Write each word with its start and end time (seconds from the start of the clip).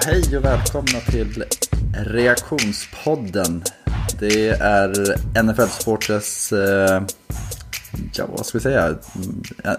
Ja, 0.00 0.06
hej 0.12 0.36
och 0.36 0.44
välkomna 0.44 1.00
till 1.10 1.44
Reaktionspodden. 2.06 3.62
Det 4.18 4.48
är 4.48 5.16
NFL 5.42 5.68
Sporters, 5.68 6.52
eh, 6.52 7.02
ja 8.12 8.26
vad 8.28 8.46
ska 8.46 8.58
vi 8.58 8.62
säga, 8.62 8.88
eh, 9.64 9.72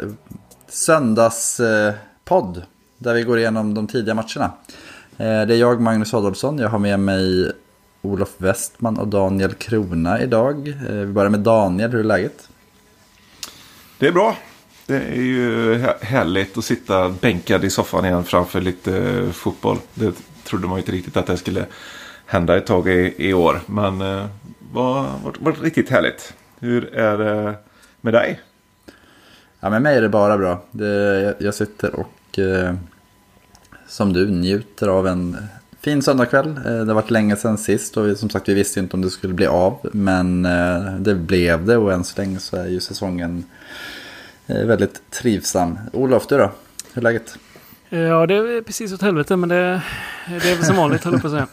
söndagspodd. 0.67 2.61
där 2.97 3.13
vi 3.13 3.23
går 3.23 3.39
igenom 3.39 3.73
de 3.73 3.88
tidiga 3.88 4.13
matcherna. 4.13 4.52
Eh, 5.17 5.47
det 5.47 5.55
är 5.55 5.59
jag, 5.59 5.81
Magnus 5.81 6.13
Adolfsson, 6.13 6.58
jag 6.59 6.69
har 6.69 6.80
med 6.80 6.99
mig 6.99 7.52
Olof 8.02 8.33
Westman 8.38 8.97
och 8.97 9.08
Daniel 9.08 9.53
Krona 9.53 10.22
idag. 10.22 10.67
Eh, 10.67 10.94
vi 10.94 11.05
börjar 11.05 11.30
med 11.30 11.39
Daniel, 11.39 11.91
hur 11.91 11.99
är 11.99 12.03
läget? 12.03 12.49
Det 13.97 14.08
är 14.08 14.11
bra. 14.11 14.35
Det 14.85 14.95
är 14.95 15.21
ju 15.21 15.77
härligt 16.02 16.58
att 16.58 16.66
sitta 16.66 17.09
bänkad 17.09 17.63
i 17.63 17.70
soffan 17.70 18.05
igen 18.05 18.23
framför 18.23 18.61
lite 18.61 18.97
eh, 18.97 19.31
fotboll. 19.31 19.78
Det 19.94 20.14
trodde 20.44 20.67
man 20.67 20.75
ju 20.75 20.80
inte 20.80 20.92
riktigt 20.92 21.17
att 21.17 21.28
det 21.28 21.38
skulle 21.38 21.66
hända 22.25 22.58
ett 22.58 22.66
tag 22.66 22.88
i, 22.88 23.14
i 23.17 23.33
år. 23.33 23.61
Men 23.66 24.02
eh, 24.02 24.25
det 24.59 24.73
var, 24.73 25.03
var, 25.23 25.36
var 25.39 25.52
riktigt 25.52 25.89
härligt. 25.89 26.33
Hur 26.59 26.94
är 26.95 27.17
det 27.17 27.55
med 28.02 28.14
dig? 28.14 28.39
Ja, 29.59 29.70
med 29.70 29.81
mig 29.81 29.97
är 29.97 30.02
det 30.02 30.09
bara 30.09 30.38
bra. 30.38 30.64
Det, 30.72 31.22
jag, 31.22 31.36
jag 31.39 31.55
sitter 31.55 31.95
och 31.95 32.39
eh, 32.39 32.73
som 33.88 34.14
du 34.14 34.31
njuter 34.31 34.88
av 34.88 35.08
en 35.08 35.38
fin 35.81 36.02
söndagkväll. 36.02 36.48
Eh, 36.48 36.64
det 36.64 36.88
har 36.88 36.94
varit 36.94 37.11
länge 37.11 37.36
sedan 37.36 37.58
sist 37.58 37.98
och 37.98 38.17
som 38.17 38.30
sagt 38.30 38.50
vi 38.50 38.53
visste 38.53 38.80
inte 38.80 38.95
om 38.95 39.02
det 39.02 39.09
skulle 39.09 39.33
bli 39.33 39.48
av. 39.48 39.89
Men 39.94 40.45
eh, 40.45 40.95
det 41.00 41.16
blev 41.16 41.66
det 41.66 41.77
och 41.77 41.94
än 41.94 42.03
så 42.03 42.22
länge 42.22 42.39
så 42.39 42.58
är 42.58 42.67
ju 42.67 42.80
säsongen 42.80 43.44
Eh, 43.44 44.00
väldigt 44.45 45.11
trivsam. 45.11 45.80
Olof, 45.94 46.28
du 46.28 46.38
då? 46.38 46.52
Hur 46.94 47.02
är 47.02 47.02
läget? 47.02 47.38
Ja, 47.89 48.25
det 48.25 48.36
är 48.36 48.61
precis 48.61 48.94
åt 48.94 49.02
helvete, 49.02 49.36
men 49.36 49.50
det, 49.50 49.81
det 50.28 50.52
är 50.52 50.56
väl 50.56 50.66
som 50.66 50.75
vanligt, 50.75 51.03
höll 51.03 51.14
jag 51.14 51.22
på 51.22 51.28
att 51.28 51.33
säga. 51.33 51.48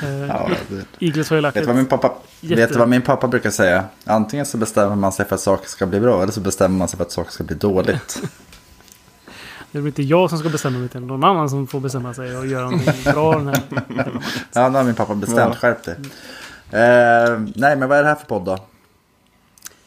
ja, 0.28 0.50
det... 0.68 1.06
Eagles 1.06 1.30
har 1.30 1.36
ju 1.36 1.40
lagt 1.40 1.56
vet, 1.56 1.66
vad 1.66 1.76
min 1.76 1.86
pappa, 1.86 2.12
jätte... 2.40 2.60
vet 2.60 2.72
du 2.72 2.78
vad 2.78 2.88
min 2.88 3.02
pappa 3.02 3.28
brukar 3.28 3.50
säga? 3.50 3.84
Antingen 4.04 4.46
så 4.46 4.56
bestämmer 4.58 4.96
man 4.96 5.12
sig 5.12 5.26
för 5.26 5.34
att 5.34 5.40
saker 5.40 5.68
ska 5.68 5.86
bli 5.86 6.00
bra, 6.00 6.22
eller 6.22 6.32
så 6.32 6.40
bestämmer 6.40 6.78
man 6.78 6.88
sig 6.88 6.96
för 6.96 7.04
att 7.04 7.12
saker 7.12 7.30
ska 7.30 7.44
bli 7.44 7.56
dåligt. 7.56 8.22
Det 9.72 9.78
är 9.78 9.86
inte 9.86 10.02
jag 10.02 10.30
som 10.30 10.38
ska 10.38 10.48
bestämma 10.48 10.78
mig, 10.78 10.86
utan 10.86 11.06
någon 11.06 11.24
annan 11.24 11.50
som 11.50 11.66
får 11.66 11.80
bestämma 11.80 12.14
sig 12.14 12.36
och 12.36 12.46
göra 12.46 12.64
någonting 12.64 13.12
bra 13.12 13.32
den 13.32 13.46
här 13.46 13.62
Ja, 14.52 14.68
nu 14.68 14.76
har 14.76 14.84
min 14.84 14.94
pappa 14.94 15.14
bestämt. 15.14 15.38
Ja. 15.38 15.54
Skärp 15.54 15.84
dig. 15.84 15.94
Eh, 16.70 17.40
nej, 17.54 17.76
men 17.76 17.88
vad 17.88 17.98
är 17.98 18.02
det 18.02 18.08
här 18.08 18.14
för 18.14 18.26
podd 18.26 18.44
då? 18.44 18.58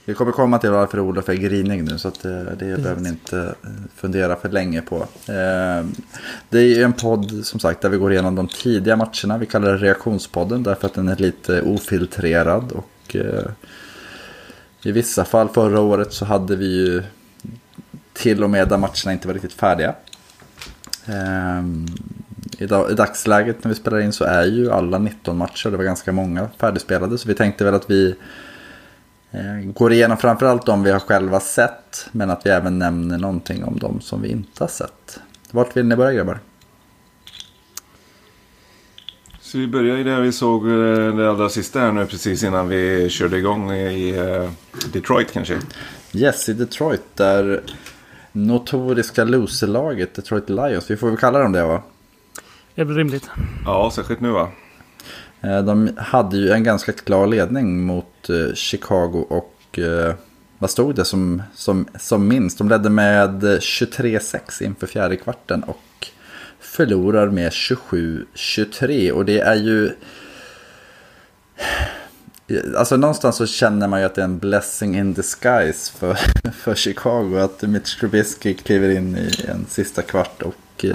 Vi 0.06 0.14
kommer 0.14 0.32
komma 0.32 0.58
till 0.58 0.70
varför 0.70 1.00
Olof 1.00 1.30
är 1.30 1.34
grinig 1.34 1.84
nu 1.84 1.98
så 1.98 2.08
att 2.08 2.22
det, 2.22 2.40
eh, 2.40 2.46
det 2.46 2.82
behöver 2.82 3.02
ni 3.02 3.10
inte 3.10 3.56
eh, 3.64 3.70
fundera 3.96 4.36
för 4.36 4.50
länge 4.50 4.82
på. 4.82 4.96
Eh, 5.26 5.86
det 6.50 6.60
är 6.60 6.84
en 6.84 6.94
podd 6.94 7.46
som 7.46 7.60
sagt 7.60 7.82
där 7.82 7.90
vi 7.90 7.98
går 7.98 8.12
igenom 8.12 8.36
de 8.36 8.48
tidiga 8.48 8.96
matcherna. 8.96 9.38
Vi 9.38 9.46
kallar 9.46 9.72
det 9.72 9.78
reaktionspodden 9.78 10.64
därför 10.64 10.88
att 10.88 10.94
den 10.94 11.08
är 11.08 11.16
lite 11.16 11.62
ofiltrerad 11.62 12.72
och 12.72 13.16
i 14.84 14.92
vissa 14.92 15.26
fall 15.26 15.50
förra 15.50 15.80
året 15.80 16.14
så 16.14 16.26
hade 16.26 16.56
vi 16.56 16.66
ju 16.66 17.04
till 18.14 18.44
och 18.44 18.50
med 18.50 18.68
där 18.68 18.78
matcherna 18.78 19.14
inte 19.14 19.28
var 19.28 19.34
riktigt 19.34 19.54
färdiga. 19.54 19.96
I 22.58 22.66
dagsläget 22.66 23.64
när 23.64 23.70
vi 23.70 23.76
spelar 23.76 24.00
in 24.00 24.14
så 24.14 24.24
är 24.24 24.46
ju 24.46 24.72
alla 24.72 24.98
19 24.98 25.38
matcher, 25.38 25.70
det 25.70 25.78
var 25.78 25.84
ganska 25.84 26.12
många 26.12 26.50
färdigspelade 26.58 27.18
så 27.18 27.28
vi 27.28 27.34
tänkte 27.34 27.64
väl 27.64 27.74
att 27.74 27.90
vi 27.90 28.16
går 29.64 29.94
igenom 29.94 30.18
framförallt 30.18 30.66
de 30.66 30.84
vi 30.84 30.92
har 30.92 31.00
själva 31.00 31.40
sett. 31.40 32.10
Men 32.12 32.30
att 32.30 32.46
vi 32.46 32.50
även 32.50 32.80
nämner 32.80 33.18
någonting 33.18 33.64
om 33.64 33.80
de 33.80 34.02
som 34.02 34.22
vi 34.22 34.30
inte 34.30 34.64
har 34.64 34.68
sett. 34.68 35.20
Vart 35.52 35.78
vill 35.78 35.86
ni 35.86 35.96
börja 35.96 36.14
grabbar? 36.14 36.40
Så 39.40 39.58
vi 39.58 39.68
börjar 39.68 39.98
i 39.98 40.04
det 40.04 40.22
vi 40.22 40.32
såg 40.32 40.68
eh, 40.68 41.16
det 41.16 41.30
allra 41.30 41.50
sista 41.50 41.80
här 41.80 41.92
nu 41.92 42.06
precis 42.06 42.44
innan 42.44 42.70
vi 42.70 43.10
körde 43.10 43.38
igång 43.38 43.72
i 43.72 44.18
eh, 44.18 44.52
Detroit 44.94 45.32
kanske. 45.34 45.58
Yes, 46.14 46.50
i 46.50 46.54
Detroit 46.54 47.02
där 47.16 47.62
notoriska 48.32 49.24
loserlaget 49.24 50.14
Detroit 50.14 50.50
Lions, 50.50 50.92
vi 50.92 50.98
får 50.98 51.08
väl 51.08 51.18
kalla 51.18 51.40
dem 51.40 51.52
det 51.52 51.66
va? 51.66 51.84
Det 52.76 52.82
är 52.82 52.86
väl 52.86 52.96
rimligt. 52.96 53.30
Ja, 53.66 53.92
särskilt 53.94 54.20
nu 54.20 54.30
va? 54.30 54.50
Eh, 55.42 55.64
de 55.64 55.90
hade 55.98 56.38
ju 56.38 56.52
en 56.52 56.64
ganska 56.64 56.92
klar 56.92 57.28
ledning 57.28 57.82
mot 57.82 58.30
eh, 58.30 58.54
Chicago 58.54 59.26
och 59.30 59.80
eh, 59.80 60.14
vad 60.58 60.70
stod 60.70 60.96
det 60.96 61.06
som, 61.06 61.44
som, 61.56 61.88
som 62.00 62.28
minst? 62.28 62.58
De 62.58 62.70
ledde 62.70 62.90
med 62.90 63.44
23-6 63.44 64.64
inför 64.64 64.88
fjärde 64.88 65.18
kvarten 65.18 65.64
och 65.64 66.08
förlorar 66.60 67.30
med 67.30 67.52
27-23 67.52 69.12
och 69.12 69.26
det 69.26 69.40
är 69.40 69.56
ju... 69.56 69.92
Alltså 72.78 72.98
någonstans 72.98 73.36
så 73.36 73.46
känner 73.46 73.88
man 73.88 74.00
ju 74.00 74.06
att 74.06 74.16
det 74.16 74.22
är 74.22 74.26
en 74.26 74.40
blessing 74.40 74.98
in 74.98 75.14
disguise 75.14 75.92
för, 75.98 76.14
för 76.52 76.76
Chicago. 76.76 77.38
Att 77.38 77.62
Mitch 77.62 78.00
Trubisky 78.00 78.54
kliver 78.54 78.90
in 78.90 79.18
i 79.18 79.46
en 79.48 79.66
sista 79.70 80.02
kvart 80.02 80.42
och 80.42 80.86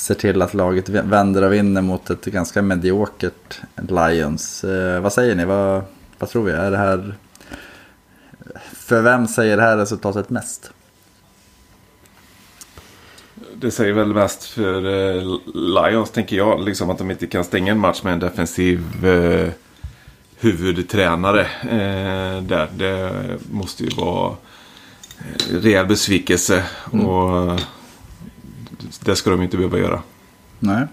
ser 0.00 0.14
till 0.14 0.42
att 0.42 0.54
laget 0.54 0.88
vänder 0.88 1.42
och 1.42 1.52
vinner 1.52 1.82
mot 1.82 2.10
ett 2.10 2.24
ganska 2.24 2.62
mediokert 2.62 3.60
Lions. 3.88 4.64
Eh, 4.64 5.00
vad 5.00 5.12
säger 5.12 5.34
ni? 5.34 5.44
Vad, 5.44 5.82
vad 6.18 6.30
tror 6.30 6.44
vi? 6.44 6.52
Är 6.52 6.70
det 6.70 6.76
här... 6.76 7.14
För 8.72 9.02
vem 9.02 9.28
säger 9.28 9.56
det 9.56 9.62
här 9.62 9.76
resultatet 9.76 10.30
mest? 10.30 10.70
Det 13.54 13.70
säger 13.70 13.92
väl 13.92 14.14
mest 14.14 14.44
för 14.44 14.84
eh, 14.84 15.38
Lions 15.54 16.10
tänker 16.10 16.36
jag. 16.36 16.64
Liksom 16.64 16.90
att 16.90 16.98
de 16.98 17.10
inte 17.10 17.26
kan 17.26 17.44
stänga 17.44 17.72
en 17.72 17.78
match 17.78 18.02
med 18.02 18.12
en 18.12 18.18
defensiv 18.18 19.06
eh, 19.06 19.50
huvudtränare. 20.36 21.40
Eh, 21.62 22.42
där. 22.42 22.68
Det 22.76 23.12
måste 23.50 23.84
ju 23.84 23.90
vara 23.96 24.36
eh, 25.18 25.54
rejäl 25.62 25.86
besvikelse. 25.86 26.64
Mm. 26.92 27.06
Och 27.06 27.60
det 29.04 29.16
ska 29.16 29.30
de 29.30 29.42
inte 29.42 29.56
behöva 29.56 29.78
göra. 29.78 30.02
Nej. 30.58 30.86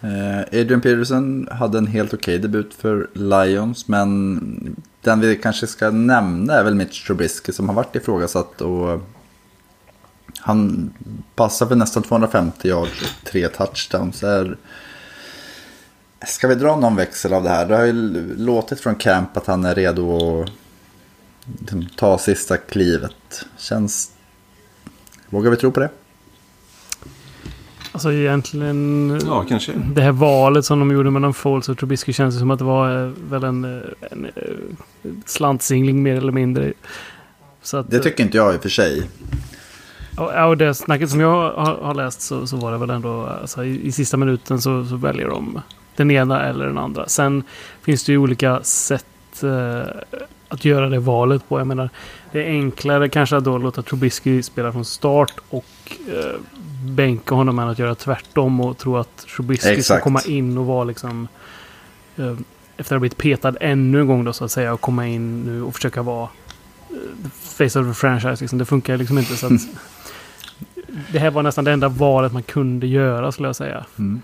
Eh, 0.00 0.60
Adrian 0.60 0.80
Peterson 0.80 1.48
hade 1.50 1.78
en 1.78 1.86
helt 1.86 2.14
okej 2.14 2.34
okay 2.34 2.42
debut 2.42 2.74
för 2.74 3.08
Lions. 3.12 3.88
Men 3.88 4.76
den 5.00 5.20
vi 5.20 5.36
kanske 5.36 5.66
ska 5.66 5.90
nämna 5.90 6.54
är 6.54 6.64
väl 6.64 6.74
Mitch 6.74 7.06
Trubisky 7.06 7.52
som 7.52 7.68
har 7.68 7.76
varit 7.76 7.96
ifrågasatt. 7.96 8.60
Och 8.60 9.00
han 10.38 10.90
passar 11.34 11.66
för 11.66 11.76
nästan 11.76 12.02
250 12.02 12.68
yards 12.68 13.02
och 13.02 13.24
tre 13.24 13.48
touchdowns. 13.48 14.22
Är... 14.22 14.56
Ska 16.26 16.48
vi 16.48 16.54
dra 16.54 16.76
någon 16.76 16.96
växel 16.96 17.32
av 17.32 17.42
det 17.42 17.48
här? 17.48 17.66
Det 17.66 17.76
har 17.76 17.84
ju 17.84 17.92
låtit 18.36 18.80
från 18.80 18.94
Camp 18.94 19.36
att 19.36 19.46
han 19.46 19.64
är 19.64 19.74
redo 19.74 20.40
att 20.42 20.50
liksom 21.60 21.86
ta 21.96 22.18
sista 22.18 22.56
klivet. 22.56 23.46
Känns... 23.56 24.10
Vågar 25.28 25.50
vi 25.50 25.56
tro 25.56 25.72
på 25.72 25.80
det? 25.80 25.90
Alltså 27.96 28.12
egentligen... 28.12 29.20
Ja, 29.26 29.44
kanske. 29.48 29.72
Det 29.94 30.00
här 30.02 30.12
valet 30.12 30.64
som 30.64 30.78
de 30.78 30.90
gjorde 30.90 31.10
mellan 31.10 31.34
Foles 31.34 31.68
och 31.68 31.78
Trubisky 31.78 32.12
känns 32.12 32.38
som 32.38 32.50
att 32.50 32.58
det 32.58 32.64
var 32.64 33.04
eh, 33.04 33.12
väl 33.30 33.44
en, 33.44 33.64
eh, 33.64 33.80
en, 34.10 34.24
eh, 34.24 35.10
slantsingling 35.26 36.02
mer 36.02 36.16
eller 36.16 36.32
mindre. 36.32 36.72
Att, 37.72 37.90
det 37.90 37.98
tycker 37.98 38.24
inte 38.24 38.36
jag 38.36 38.54
i 38.54 38.56
och 38.56 38.62
för 38.62 38.68
sig. 38.68 39.02
Ja, 40.16 40.46
och 40.46 40.56
det 40.56 40.74
snacket 40.74 41.10
som 41.10 41.20
jag 41.20 41.52
har, 41.52 41.74
har 41.82 41.94
läst 41.94 42.20
så, 42.20 42.46
så, 42.46 42.56
var 42.56 42.72
det 42.72 42.78
väl 42.78 42.90
ändå 42.90 43.26
alltså, 43.26 43.64
i, 43.64 43.86
i 43.86 43.92
sista 43.92 44.16
minuten 44.16 44.60
så, 44.60 44.84
så, 44.84 44.96
väljer 44.96 45.28
de 45.28 45.60
den 45.96 46.10
ena 46.10 46.44
eller 46.44 46.66
den 46.66 46.78
andra. 46.78 47.08
Sen 47.08 47.42
finns 47.82 48.04
det 48.04 48.12
ju 48.12 48.18
olika 48.18 48.62
sätt 48.62 49.42
eh, 49.42 49.82
att 50.48 50.64
göra 50.64 50.88
det 50.88 50.98
valet 50.98 51.48
på. 51.48 51.60
Jag 51.60 51.66
menar, 51.66 51.90
det 52.32 52.44
är 52.44 52.48
enklare 52.48 53.08
kanske 53.08 53.36
att 53.36 53.44
då 53.44 53.58
låta 53.58 53.82
Trubisky 53.82 54.42
spela 54.42 54.72
från 54.72 54.84
start 54.84 55.34
och 55.50 55.64
eh, 56.08 56.40
bänka 56.84 57.34
honom 57.34 57.58
än 57.58 57.68
att 57.68 57.78
göra 57.78 57.94
tvärtom 57.94 58.60
och 58.60 58.78
tro 58.78 58.96
att 58.96 59.16
Trubisky 59.16 59.82
ska 59.82 60.00
komma 60.00 60.20
in 60.26 60.58
och 60.58 60.66
vara 60.66 60.84
liksom... 60.84 61.28
Eh, 62.16 62.34
efter 62.76 62.94
att 62.94 62.96
ha 62.96 63.00
blivit 63.00 63.18
petad 63.18 63.54
ännu 63.60 64.00
en 64.00 64.06
gång 64.06 64.24
då 64.24 64.32
så 64.32 64.44
att 64.44 64.50
säga 64.50 64.72
och 64.72 64.80
komma 64.80 65.06
in 65.06 65.42
nu 65.42 65.62
och 65.62 65.74
försöka 65.74 66.02
vara 66.02 66.28
eh, 66.90 67.30
face 67.30 67.80
of 67.80 67.86
the 67.86 67.94
franchise. 67.94 68.42
Liksom. 68.42 68.58
Det 68.58 68.64
funkar 68.64 68.96
liksom 68.96 69.18
inte 69.18 69.36
så 69.36 69.46
att... 69.46 69.52
det 71.12 71.18
här 71.18 71.30
var 71.30 71.42
nästan 71.42 71.64
det 71.64 71.72
enda 71.72 71.88
valet 71.88 72.32
man 72.32 72.42
kunde 72.42 72.86
göra 72.86 73.32
skulle 73.32 73.48
jag 73.48 73.56
säga. 73.56 73.86
Mm. 73.98 74.22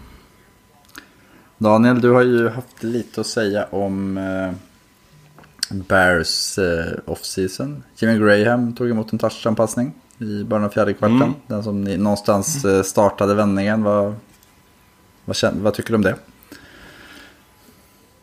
Daniel, 1.58 2.00
du 2.00 2.10
har 2.10 2.22
ju 2.22 2.48
haft 2.48 2.82
lite 2.82 3.20
att 3.20 3.26
säga 3.26 3.66
om 3.70 4.18
eh, 4.18 4.52
Bears 5.70 6.58
eh, 6.58 6.92
off-season. 7.06 7.82
Jimmy 7.96 8.18
Graham 8.18 8.74
tog 8.74 8.90
emot 8.90 9.12
en 9.12 9.18
touchdown-passning 9.18 9.92
i 10.22 10.44
början 10.44 10.64
av 10.64 10.68
fjärde 10.68 10.94
kvarten. 10.94 11.16
Mm. 11.16 11.34
Den 11.46 11.62
som 11.62 11.84
ni, 11.84 11.96
någonstans 11.96 12.64
mm. 12.64 12.84
startade 12.84 13.34
vändningen. 13.34 13.82
Vad, 13.82 14.14
vad, 15.24 15.36
vad 15.54 15.74
tycker 15.74 15.90
du 15.90 15.94
om 15.94 16.02
det? 16.02 16.16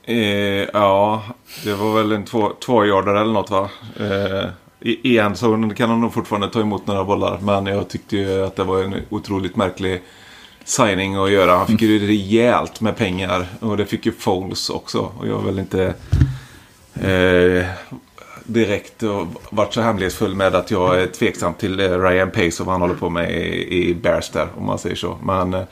Eh, 0.03 0.69
ja, 0.73 1.23
det 1.63 1.73
var 1.73 1.93
väl 1.93 2.11
en 2.11 2.25
två, 2.25 2.51
tvåjardare 2.65 3.21
eller 3.21 3.33
något 3.33 3.49
va? 3.49 3.69
Eh, 3.99 4.49
I 4.79 5.17
enzonen 5.17 5.75
kan 5.75 5.89
han 5.89 6.01
nog 6.01 6.13
fortfarande 6.13 6.49
ta 6.49 6.61
emot 6.61 6.87
några 6.87 7.03
bollar. 7.03 7.39
Men 7.41 7.65
jag 7.65 7.89
tyckte 7.89 8.17
ju 8.17 8.45
att 8.45 8.55
det 8.55 8.63
var 8.63 8.83
en 8.83 8.95
otroligt 9.09 9.55
märklig 9.55 10.01
signing 10.63 11.15
att 11.15 11.31
göra. 11.31 11.57
Han 11.57 11.67
fick 11.67 11.81
ju 11.81 12.07
rejält 12.07 12.81
med 12.81 12.95
pengar. 12.97 13.45
Och 13.59 13.77
det 13.77 13.85
fick 13.85 14.05
ju 14.05 14.11
Foles 14.11 14.69
också. 14.69 15.11
Och 15.19 15.27
jag 15.27 15.41
är 15.41 15.45
väl 15.45 15.59
inte 15.59 15.93
eh, 16.93 17.65
direkt 18.49 19.03
varit 19.51 19.73
så 19.73 19.81
hemlighetsfull 19.81 20.35
med 20.35 20.55
att 20.55 20.71
jag 20.71 21.01
är 21.01 21.07
tveksam 21.07 21.53
till 21.53 21.79
eh, 21.79 21.99
Ryan 21.99 22.31
Pace 22.31 22.63
och 22.63 22.65
vad 22.65 22.73
han 22.73 22.81
håller 22.81 22.95
på 22.95 23.09
med 23.09 23.31
i, 23.31 23.89
i 23.89 23.95
Bears 23.95 24.29
där. 24.29 24.47
Om 24.57 24.65
man 24.65 24.79
säger 24.79 24.95
så. 24.95 25.17
Men 25.23 25.53
eh, 25.53 25.63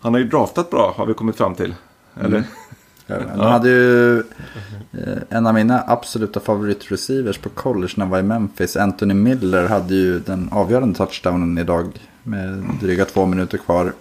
han 0.00 0.14
har 0.14 0.20
ju 0.20 0.28
draftat 0.28 0.70
bra 0.70 0.94
har 0.96 1.06
vi 1.06 1.14
kommit 1.14 1.36
fram 1.36 1.54
till. 1.54 1.74
Eller? 2.20 2.28
Mm. 2.36 3.28
Han 3.28 3.52
hade 3.52 3.68
ju 3.68 4.18
eh, 4.18 5.18
en 5.28 5.46
av 5.46 5.54
mina 5.54 5.84
absoluta 5.86 6.40
favoritreceivers 6.40 7.38
på 7.38 7.48
college 7.48 7.92
när 7.96 8.04
han 8.04 8.10
var 8.10 8.18
i 8.18 8.22
Memphis. 8.22 8.76
Anthony 8.76 9.14
Miller 9.14 9.68
hade 9.68 9.94
ju 9.94 10.18
den 10.18 10.48
avgörande 10.52 10.98
touchdownen 10.98 11.58
idag 11.58 11.88
med 12.22 12.64
dryga 12.80 13.04
två 13.04 13.26
minuter 13.26 13.58
kvar. 13.58 13.92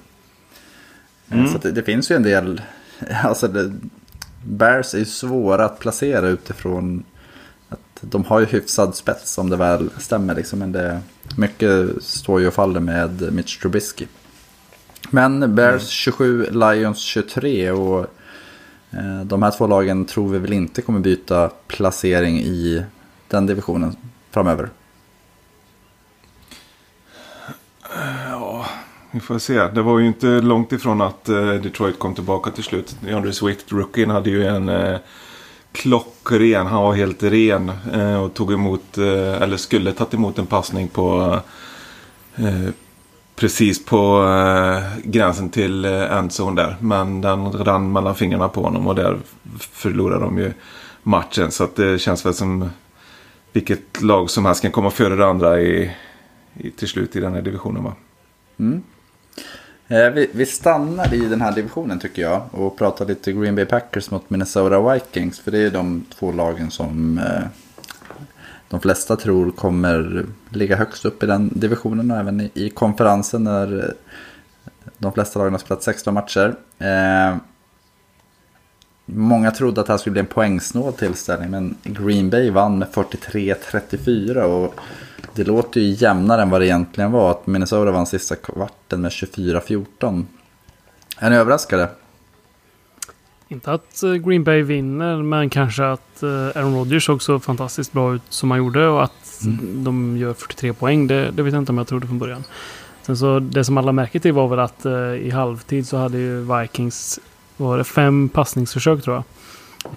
Mm. 1.30 1.48
Så 1.48 1.58
det, 1.58 1.72
det, 1.72 1.84
finns 1.84 2.12
ju 2.12 2.16
en 2.16 2.24
del, 2.24 2.62
alltså 3.24 3.48
det, 3.48 3.74
Bears 4.44 4.94
är 4.94 5.00
ju 5.00 5.06
svåra 5.06 5.66
att 5.66 5.80
placera 5.80 6.28
utifrån 6.28 7.04
de 8.02 8.26
har 8.26 8.40
ju 8.40 8.46
hyfsad 8.46 8.96
spets 8.96 9.38
om 9.38 9.50
det 9.50 9.58
väl 9.58 9.90
stämmer 9.98 10.36
liksom. 10.36 10.60
Men 10.60 10.72
det, 10.72 11.02
mycket 11.38 11.90
står 12.00 12.42
ju 12.42 12.48
och 12.48 12.54
faller 12.54 12.80
med 12.80 13.34
Mitch 13.34 13.58
Trubisky. 13.60 14.06
Men 15.10 15.56
Bears 15.56 15.88
27, 15.88 16.48
mm. 16.48 16.60
Lions 16.60 17.00
23 17.00 17.72
och 17.72 18.16
Eh, 18.98 19.26
de 19.26 19.44
här 19.44 19.52
två 19.52 19.68
lagen 19.68 20.06
tror 20.06 20.30
vi 20.30 20.40
väl 20.40 20.54
inte 20.54 20.82
kommer 20.82 21.00
byta 21.00 21.52
placering 21.68 22.40
i 22.40 22.84
den 23.28 23.46
divisionen 23.46 23.96
framöver. 24.32 24.70
Ja, 28.30 28.66
vi 29.12 29.20
får 29.20 29.40
se. 29.40 29.68
Det 29.68 29.82
var 29.82 30.00
ju 30.00 30.08
inte 30.08 30.28
långt 30.28 30.72
ifrån 30.72 31.02
att 31.02 31.30
eh, 31.30 31.50
Detroit 31.50 32.00
kom 32.00 32.16
tillbaka 32.16 32.52
till 32.52 32.64
slut. 32.64 32.96
DeAndre 33.02 33.34
Swift, 33.34 33.72
rookien, 33.72 34.10
hade 34.10 34.30
ju 34.30 34.46
en 34.46 34.70
eh, 34.70 34.98
klockren. 35.76 36.68
Han 36.68 36.84
var 36.84 36.94
helt 36.94 37.24
ren 37.24 37.72
eh, 37.94 38.24
och 38.24 38.34
tog 38.34 38.54
emot, 38.54 38.98
eh, 38.98 39.42
eller 39.42 39.58
skulle 39.58 39.92
tagit 39.94 40.14
emot 40.14 40.40
en 40.40 40.46
passning 40.46 40.88
på 40.88 41.40
eh, 42.36 42.70
precis 43.36 43.86
på 43.86 44.24
eh, 44.24 44.84
gränsen 45.04 45.50
till 45.50 45.86
eh, 45.86 46.18
endzone 46.18 46.62
där. 46.62 46.78
Men 46.80 47.22
den 47.22 47.52
rann 47.52 47.92
mellan 47.92 48.16
fingrarna 48.16 48.50
på 48.50 48.62
honom 48.62 48.88
och 48.88 48.96
där 48.96 49.18
förlorade 49.60 50.26
de 50.26 50.38
ju 50.38 50.54
matchen. 51.04 51.52
Så 51.52 51.64
att 51.64 51.76
det 51.76 52.00
känns 52.00 52.26
väl 52.26 52.34
som 52.34 52.70
vilket 53.52 54.02
lag 54.02 54.30
som 54.30 54.46
helst 54.46 54.62
kan 54.62 54.72
komma 54.72 54.90
före 54.90 55.16
det 55.16 55.26
andra 55.26 55.62
i, 55.62 55.92
i, 56.54 56.72
till 56.72 56.88
slut 56.88 57.16
i 57.16 57.20
den 57.20 57.34
här 57.34 57.42
divisionen. 57.42 57.84
Va? 57.84 57.94
Mm. 58.60 58.84
Eh, 59.88 60.10
vi, 60.10 60.30
vi, 60.34 60.46
stannar 60.46 61.14
i 61.14 61.20
den 61.20 61.42
här 61.42 61.52
divisionen 61.52 62.00
tycker 62.00 62.22
jag 62.22 62.42
och 62.52 62.78
pratar 62.78 63.06
lite 63.06 63.32
Green 63.32 63.56
Bay 63.56 63.66
Packers 63.66 64.12
mot 64.12 64.30
Minnesota 64.30 64.94
Vikings. 64.94 65.40
För 65.40 65.52
det 65.52 65.60
är 65.60 65.72
de 65.72 66.06
två 66.20 66.32
lagen 66.32 66.72
som 66.72 67.18
eh, 67.18 67.44
de 68.70 68.80
flesta 68.80 69.16
tror 69.16 69.52
kommer 69.52 70.26
ligga 70.50 70.76
högst 70.76 71.06
upp 71.06 71.24
i 71.24 71.26
den 71.26 71.52
divisionen 71.54 72.12
och 72.12 72.18
även 72.18 72.50
i, 72.54 72.70
konferensen 72.70 73.44
när 73.44 73.80
eh, 73.80 73.90
de 74.98 75.14
flesta 75.14 75.40
lagen 75.40 75.54
har 75.54 75.60
spelat 75.60 75.84
16 75.84 76.14
matcher. 76.14 76.56
Eh, 76.80 77.38
många 79.06 79.52
trodde 79.52 79.82
att 79.82 79.88
det 79.88 79.94
här 79.94 79.98
skulle 79.98 80.12
bli 80.12 80.20
en 80.20 80.26
poängsnål 80.26 80.94
tillställning 80.94 81.52
men 81.52 81.76
Green 81.84 82.30
Bay 82.30 82.50
vann 82.50 82.80
med 82.80 82.88
43-34 82.88 84.42
och 84.42 84.76
det 85.34 85.44
låter 85.44 85.82
ju 85.82 85.88
jämnare 85.88 86.42
än 86.42 86.50
vad 86.50 86.62
det 86.62 86.68
egentligen 86.68 87.12
var 87.12 87.32
att 87.32 87.48
Minnesota 87.48 87.92
vann 87.92 88.06
sista 88.06 88.36
kvarten 88.36 89.02
med 89.02 89.12
24-14. 89.12 90.26
Är 91.18 91.30
ni 91.30 91.36
överraskade? 91.36 91.90
Inte 93.48 93.72
att 93.72 94.04
eh, 94.04 94.14
Green 94.14 94.44
Bay 94.44 94.62
vinner, 94.62 95.18
men 95.18 95.50
kanske 95.50 95.86
att 95.86 96.24
eh, 96.24 96.30
Aaron 96.30 96.76
Rodgers 96.76 97.06
såg 97.06 97.22
så 97.22 97.40
fantastiskt 97.40 97.92
bra 97.92 98.16
ut 98.16 98.22
som 98.30 98.52
han 98.52 98.58
gjorde 98.58 98.88
och 98.88 99.04
att 99.04 99.42
mm. 99.44 99.84
de 99.84 100.18
gör 100.18 100.34
43 100.34 100.74
poäng. 100.74 101.08
Det, 101.08 101.32
det, 101.32 101.44
vet 101.44 101.54
jag 101.54 101.62
inte 101.62 101.72
om 101.72 101.78
jag 101.78 101.88
trodde 101.88 102.08
från 102.08 102.20
början. 102.20 102.44
Sen 103.02 103.18
så 103.18 103.40
det 103.40 103.64
som 103.64 103.78
alla 103.78 103.92
märkte 103.92 104.20
till 104.20 104.34
var 104.34 104.48
väl 104.48 104.60
att 104.60 104.86
uh, 104.86 105.16
i 105.16 105.30
halvtid 105.30 105.88
så 105.88 105.98
hade 105.98 106.18
ju 106.18 106.60
Vikings 106.60 107.20
var 107.58 107.78
det 107.78 107.84
fem 107.84 108.30
passningsförsök 108.30 109.04
tror 109.04 109.16
jag. 109.16 109.24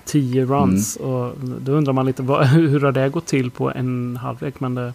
Tio 0.04 0.44
runs. 0.44 0.96
Mm. 0.96 1.10
Och 1.10 1.34
då 1.38 1.72
undrar 1.72 1.92
man 1.92 2.06
lite 2.06 2.22
vad, 2.22 2.46
hur 2.46 2.80
har 2.80 2.92
det 2.92 3.08
gått 3.08 3.26
till 3.26 3.50
på 3.50 3.70
en 3.70 4.16
halvlek. 4.16 4.60
Men 4.60 4.74
det, 4.74 4.92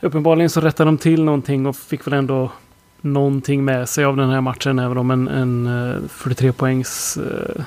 uppenbarligen 0.00 0.50
så 0.50 0.60
rättade 0.60 0.88
de 0.88 0.98
till 0.98 1.24
någonting 1.24 1.66
och 1.66 1.76
fick 1.76 2.06
väl 2.06 2.14
ändå 2.14 2.52
någonting 3.00 3.64
med 3.64 3.88
sig 3.88 4.04
av 4.04 4.16
den 4.16 4.30
här 4.30 4.40
matchen. 4.40 4.78
Även 4.78 4.98
om 4.98 5.10
en, 5.10 5.28
en 5.28 6.08
43 6.08 6.48
eh, 6.48 6.54
poängs 6.54 7.18
uh, 7.18 7.62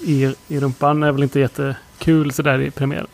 i, 0.00 0.34
i 0.48 0.60
rumpan 0.60 1.02
är 1.02 1.12
väl 1.12 1.22
inte 1.22 1.40
jättekul 1.40 2.32
sådär 2.32 2.60
i 2.60 2.70
premiären. 2.70 3.06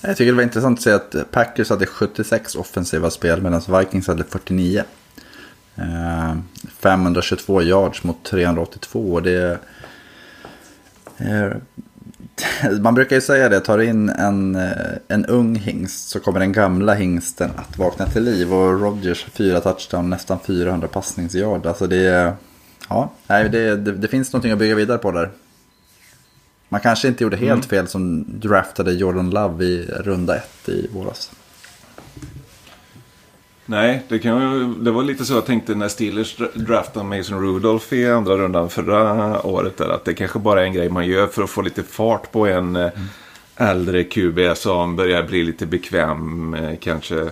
Jag 0.00 0.16
tycker 0.16 0.32
det 0.32 0.36
var 0.36 0.42
intressant 0.42 0.78
att 0.78 0.82
se 0.82 0.92
att 0.92 1.30
Packers 1.30 1.70
hade 1.70 1.86
76 1.86 2.54
offensiva 2.54 3.10
spel 3.10 3.42
medan 3.42 3.62
Vikings 3.78 4.06
hade 4.06 4.24
49. 4.24 4.84
522 6.78 7.62
yards 7.62 8.04
mot 8.04 8.24
382. 8.24 9.20
Det, 9.20 9.58
man 12.80 12.94
brukar 12.94 13.16
ju 13.16 13.22
säga 13.22 13.48
det, 13.48 13.60
tar 13.60 13.78
in 13.78 14.08
en, 14.08 14.54
eh, 14.54 14.70
en 15.08 15.26
ung 15.26 15.54
hingst 15.54 16.08
så 16.08 16.20
kommer 16.20 16.40
den 16.40 16.52
gamla 16.52 16.94
hingsten 16.94 17.50
att 17.56 17.78
vakna 17.78 18.06
till 18.06 18.22
liv. 18.22 18.54
Och 18.54 18.80
Rodgers 18.80 19.24
fyra 19.24 19.60
touchdown, 19.60 20.10
nästan 20.10 20.38
400 20.46 20.88
passningsyard. 20.88 21.66
Alltså 21.66 21.86
det, 21.86 22.34
ja, 22.88 23.12
nej, 23.26 23.48
det, 23.48 23.76
det, 23.76 23.92
det, 23.92 24.08
finns 24.08 24.32
någonting 24.32 24.52
att 24.52 24.58
bygga 24.58 24.74
vidare 24.74 24.98
på 24.98 25.10
där. 25.10 25.30
Man 26.68 26.80
kanske 26.80 27.08
inte 27.08 27.24
gjorde 27.24 27.36
helt 27.36 27.50
mm. 27.50 27.62
fel 27.62 27.88
som 27.88 28.24
draftade 28.28 28.92
Jordan 28.92 29.30
Love 29.30 29.64
i 29.64 29.86
runda 29.86 30.36
ett 30.36 30.68
i 30.68 30.88
våras. 30.92 31.30
Nej, 33.66 34.02
det, 34.08 34.18
kan, 34.18 34.84
det 34.84 34.90
var 34.90 35.02
lite 35.02 35.24
så 35.24 35.34
jag 35.34 35.46
tänkte 35.46 35.74
när 35.74 35.88
Steelers 35.88 36.36
draftade 36.54 37.06
Mason 37.06 37.42
Rudolph 37.42 37.94
i 37.94 38.10
andra 38.10 38.36
rundan 38.36 38.70
förra 38.70 39.46
året. 39.46 39.76
Där, 39.76 39.88
att 39.88 40.04
det 40.04 40.14
kanske 40.14 40.38
bara 40.38 40.60
är 40.60 40.64
en 40.64 40.72
grej 40.72 40.88
man 40.88 41.06
gör 41.06 41.26
för 41.26 41.42
att 41.42 41.50
få 41.50 41.62
lite 41.62 41.82
fart 41.82 42.32
på 42.32 42.46
en 42.46 42.76
mm. 42.76 42.90
äldre 43.56 44.04
QB 44.04 44.38
som 44.56 44.96
börjar 44.96 45.22
bli 45.22 45.44
lite 45.44 45.66
bekväm 45.66 46.54
eh, 46.54 46.76
kanske. 46.80 47.30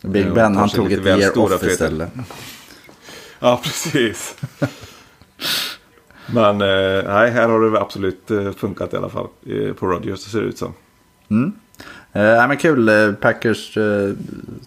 Big 0.00 0.32
Ben, 0.32 0.56
han 0.56 0.68
tog 0.68 0.92
ett 0.92 1.06
year 1.06 1.38
off 1.38 1.62
istället. 1.62 2.10
ja, 3.38 3.60
precis. 3.62 4.36
Men 6.26 6.60
eh, 6.60 7.04
nej, 7.04 7.30
här 7.30 7.48
har 7.48 7.70
det 7.70 7.80
absolut 7.80 8.30
funkat 8.56 8.94
i 8.94 8.96
alla 8.96 9.08
fall. 9.08 9.28
På 9.78 9.86
Rodgers 9.86 10.20
ser 10.20 10.40
det 10.40 10.46
ut 10.46 10.58
som. 10.58 10.74
Mm. 11.30 11.52
Eh, 12.14 12.48
men 12.48 12.56
kul, 12.56 12.88
eh, 12.88 13.12
Packers 13.12 13.76
eh, 13.76 14.12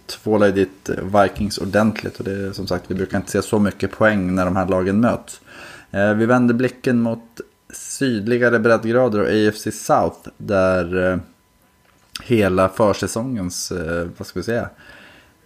tvålar 0.05 0.51
dit 0.51 0.89
eh, 0.89 1.21
Vikings 1.21 1.57
ordentligt. 1.57 2.17
Och 2.17 2.25
det 2.25 2.31
är 2.31 2.51
som 2.51 2.67
sagt, 2.67 2.91
vi 2.91 2.95
brukar 2.95 3.17
inte 3.17 3.31
se 3.31 3.41
så 3.41 3.59
mycket 3.59 3.91
poäng 3.91 4.35
när 4.35 4.45
de 4.45 4.55
här 4.55 4.67
lagen 4.67 4.99
möts. 5.01 5.41
Eh, 5.91 6.13
vi 6.13 6.25
vänder 6.25 6.53
blicken 6.53 7.01
mot 7.01 7.41
sydligare 7.73 8.59
breddgrader 8.59 9.19
och 9.19 9.27
AFC 9.27 9.67
South. 9.85 10.29
Där 10.37 11.11
eh, 11.11 11.19
hela 12.23 12.69
försäsongens, 12.69 13.71
eh, 13.71 14.07
vad 14.17 14.27
ska 14.27 14.39
vi 14.39 14.43
säga, 14.43 14.69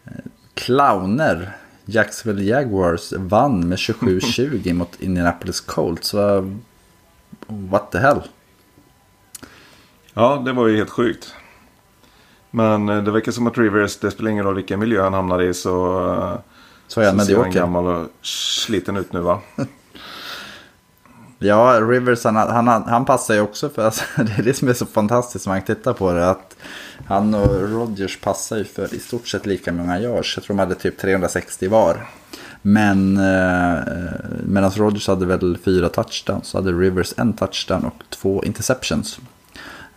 eh, 0.06 0.12
clowner, 0.54 1.52
Jacksonville 1.86 2.44
Jaguars, 2.44 3.14
vann 3.14 3.68
med 3.70 3.78
27-20 3.78 4.74
mot 4.74 5.02
Indianapolis 5.02 5.62
Colts. 5.62 6.08
Så, 6.08 6.52
what 7.48 7.92
the 7.92 7.98
hell? 7.98 8.22
Ja, 10.14 10.42
det 10.46 10.54
var 10.54 10.68
ju 10.68 10.78
helt 10.78 10.90
sjukt. 10.90 11.36
Men 12.52 12.90
eh, 12.90 13.04
det 13.04 13.12
verkar 13.12 13.32
som 13.32 13.48
att 13.48 13.58
Rivers, 13.58 13.98
det 13.98 14.12
spelar 14.12 14.32
ingen 14.32 14.46
roll 14.46 14.56
vilken 14.56 14.80
miljö 14.80 15.02
han 15.02 15.14
hamnar 15.14 15.42
i 15.42 15.54
så... 15.54 16.04
Eh, 16.14 16.40
så 16.88 17.02
är 17.02 17.06
han 17.06 17.18
medioker. 17.18 17.44
Så 17.44 17.52
ser 17.52 17.60
han 17.60 17.72
gammal 17.72 17.88
och 17.88 18.08
sliten 18.22 18.98
ut 18.98 19.14
nu 19.14 19.20
va? 19.20 19.40
ja, 21.40 21.80
Rivers 21.82 22.24
han, 22.24 22.36
han, 22.36 22.84
han 22.84 23.06
passar 23.06 23.34
ju 23.34 23.42
också 23.42 23.70
för 23.70 23.86
alltså, 23.86 24.04
det 24.16 24.40
är 24.40 24.44
det 24.44 24.54
som 24.54 24.68
är 24.68 24.74
så 24.74 24.86
fantastiskt 24.86 25.46
när 25.46 25.54
man 25.54 25.62
tittar 25.62 25.94
på 25.94 26.14
det. 26.14 26.30
Att 26.30 26.56
han 27.08 27.34
och 27.34 27.70
Rodgers 27.70 28.20
passar 28.20 28.58
ju 28.58 28.64
för 28.64 28.94
i 28.96 29.00
stort 29.00 29.28
sett 29.28 29.46
lika 29.46 29.72
många 29.72 30.00
yards. 30.00 30.38
Jag 30.38 30.44
tror 30.44 30.56
de 30.56 30.60
hade 30.60 30.76
typ 30.76 30.98
360 30.98 31.68
var. 31.68 32.08
Men 32.62 33.18
eh, 33.18 33.80
medan 34.44 34.72
Rodgers 34.72 35.08
hade 35.08 35.26
väl 35.26 35.58
fyra 35.66 35.90
touchdowns 35.90 36.48
så 36.48 36.58
hade 36.58 36.72
Rivers 36.72 37.14
en 37.18 37.34
touchdown 37.34 37.86
och 37.86 38.04
två 38.10 38.44
interceptions. 38.44 39.20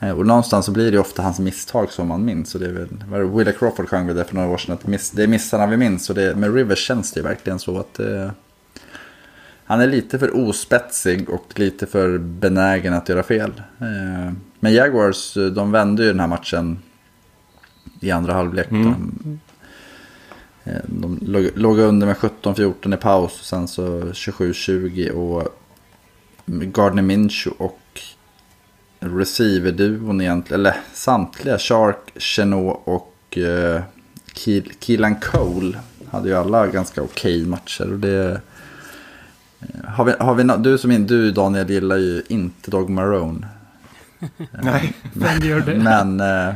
Eh, 0.00 0.10
och 0.10 0.26
någonstans 0.26 0.66
så 0.66 0.72
blir 0.72 0.92
det 0.92 0.98
ofta 0.98 1.22
hans 1.22 1.38
misstag 1.38 1.90
som 1.90 2.08
man 2.08 2.24
minns. 2.24 2.54
Och 2.54 2.60
det 2.60 2.66
är 2.66 2.72
väl, 3.10 3.24
Willa 3.24 3.52
Crawford 3.52 3.88
sjöng 3.88 4.06
väl 4.06 4.16
det 4.16 4.24
för 4.24 4.34
några 4.34 4.48
år 4.48 4.58
sedan. 4.58 4.74
Att 4.74 4.86
miss, 4.86 5.10
det 5.10 5.22
är 5.22 5.26
missarna 5.26 5.66
vi 5.66 5.76
minns. 5.76 6.10
Och 6.10 6.16
det, 6.16 6.34
med 6.34 6.54
Rivers 6.54 6.86
känns 6.86 7.12
det 7.12 7.22
verkligen 7.22 7.58
så 7.58 7.78
att 7.78 8.00
eh, 8.00 8.30
han 9.64 9.80
är 9.80 9.86
lite 9.86 10.18
för 10.18 10.36
ospetsig 10.36 11.30
och 11.30 11.60
lite 11.60 11.86
för 11.86 12.18
benägen 12.18 12.94
att 12.94 13.08
göra 13.08 13.22
fel. 13.22 13.52
Eh, 13.80 14.32
men 14.60 14.72
Jaguars, 14.72 15.34
de 15.34 15.72
vände 15.72 16.02
ju 16.02 16.08
den 16.08 16.20
här 16.20 16.26
matchen 16.26 16.78
i 18.00 18.10
andra 18.10 18.32
halvlek. 18.32 18.70
Mm. 18.70 19.40
Eh, 20.64 20.80
de 20.86 21.18
låg, 21.22 21.50
låg 21.54 21.78
under 21.78 22.06
med 22.06 22.16
17-14 22.16 22.94
i 22.94 22.96
paus 22.96 23.40
och 23.40 23.46
sen 23.46 23.68
så 23.68 24.00
27-20 24.00 25.10
och 25.10 25.60
Gardner 26.46 27.02
Minshew 27.02 27.64
och 27.64 27.80
receiver-duon 29.04 30.20
egentligen, 30.20 30.60
eller 30.60 30.76
samtliga, 30.92 31.58
Shark, 31.58 32.12
Chenot 32.16 32.82
och 32.84 33.38
eh, 33.38 33.82
Keelan 34.80 35.14
Cole 35.20 35.78
hade 36.10 36.28
ju 36.28 36.34
alla 36.34 36.66
ganska 36.66 37.02
okej 37.02 37.36
okay 37.36 37.50
matcher. 37.50 37.92
Och 37.92 37.98
det, 37.98 38.40
eh, 39.60 39.84
har 39.84 40.04
vi, 40.04 40.12
har 40.18 40.34
vi, 40.34 40.44
du 40.58 40.78
som 40.78 40.90
in, 40.90 41.06
du 41.06 41.30
Daniel 41.30 41.70
gillar 41.70 41.96
ju 41.96 42.22
inte 42.28 42.70
Dog 42.70 42.90
Marone. 42.90 43.46
Nej. 44.62 44.94
Vem 45.12 45.40
gör 45.42 45.60
det? 45.60 45.74
Men 45.74 46.20
eh, 46.20 46.54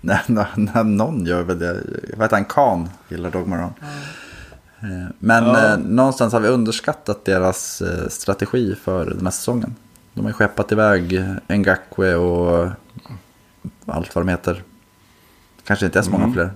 nej, 0.00 0.20
nej, 0.26 0.84
någon 0.84 1.26
gör 1.26 1.42
väl 1.42 1.58
det. 1.58 1.80
Vad 2.16 2.24
heter 2.24 2.36
han? 2.36 2.44
Khan 2.44 2.88
gillar 3.08 3.30
Dog 3.30 3.48
Marone. 3.48 3.72
Mm. 4.80 5.12
Men 5.18 5.44
ja. 5.44 5.72
eh, 5.72 5.78
någonstans 5.78 6.32
har 6.32 6.40
vi 6.40 6.48
underskattat 6.48 7.24
deras 7.24 7.82
eh, 7.82 8.08
strategi 8.08 8.74
för 8.84 9.06
den 9.06 9.26
här 9.26 9.30
säsongen. 9.30 9.74
De 10.14 10.24
har 10.24 10.32
skeppat 10.32 10.72
iväg 10.72 11.20
Ngakwe 11.48 12.14
och 12.14 12.70
allt 13.86 14.14
vad 14.14 14.26
de 14.26 14.30
heter. 14.30 14.62
Kanske 15.64 15.86
inte 15.86 15.98
är 15.98 16.02
så 16.02 16.10
många 16.10 16.24
mm. 16.24 16.34
fler. 16.34 16.50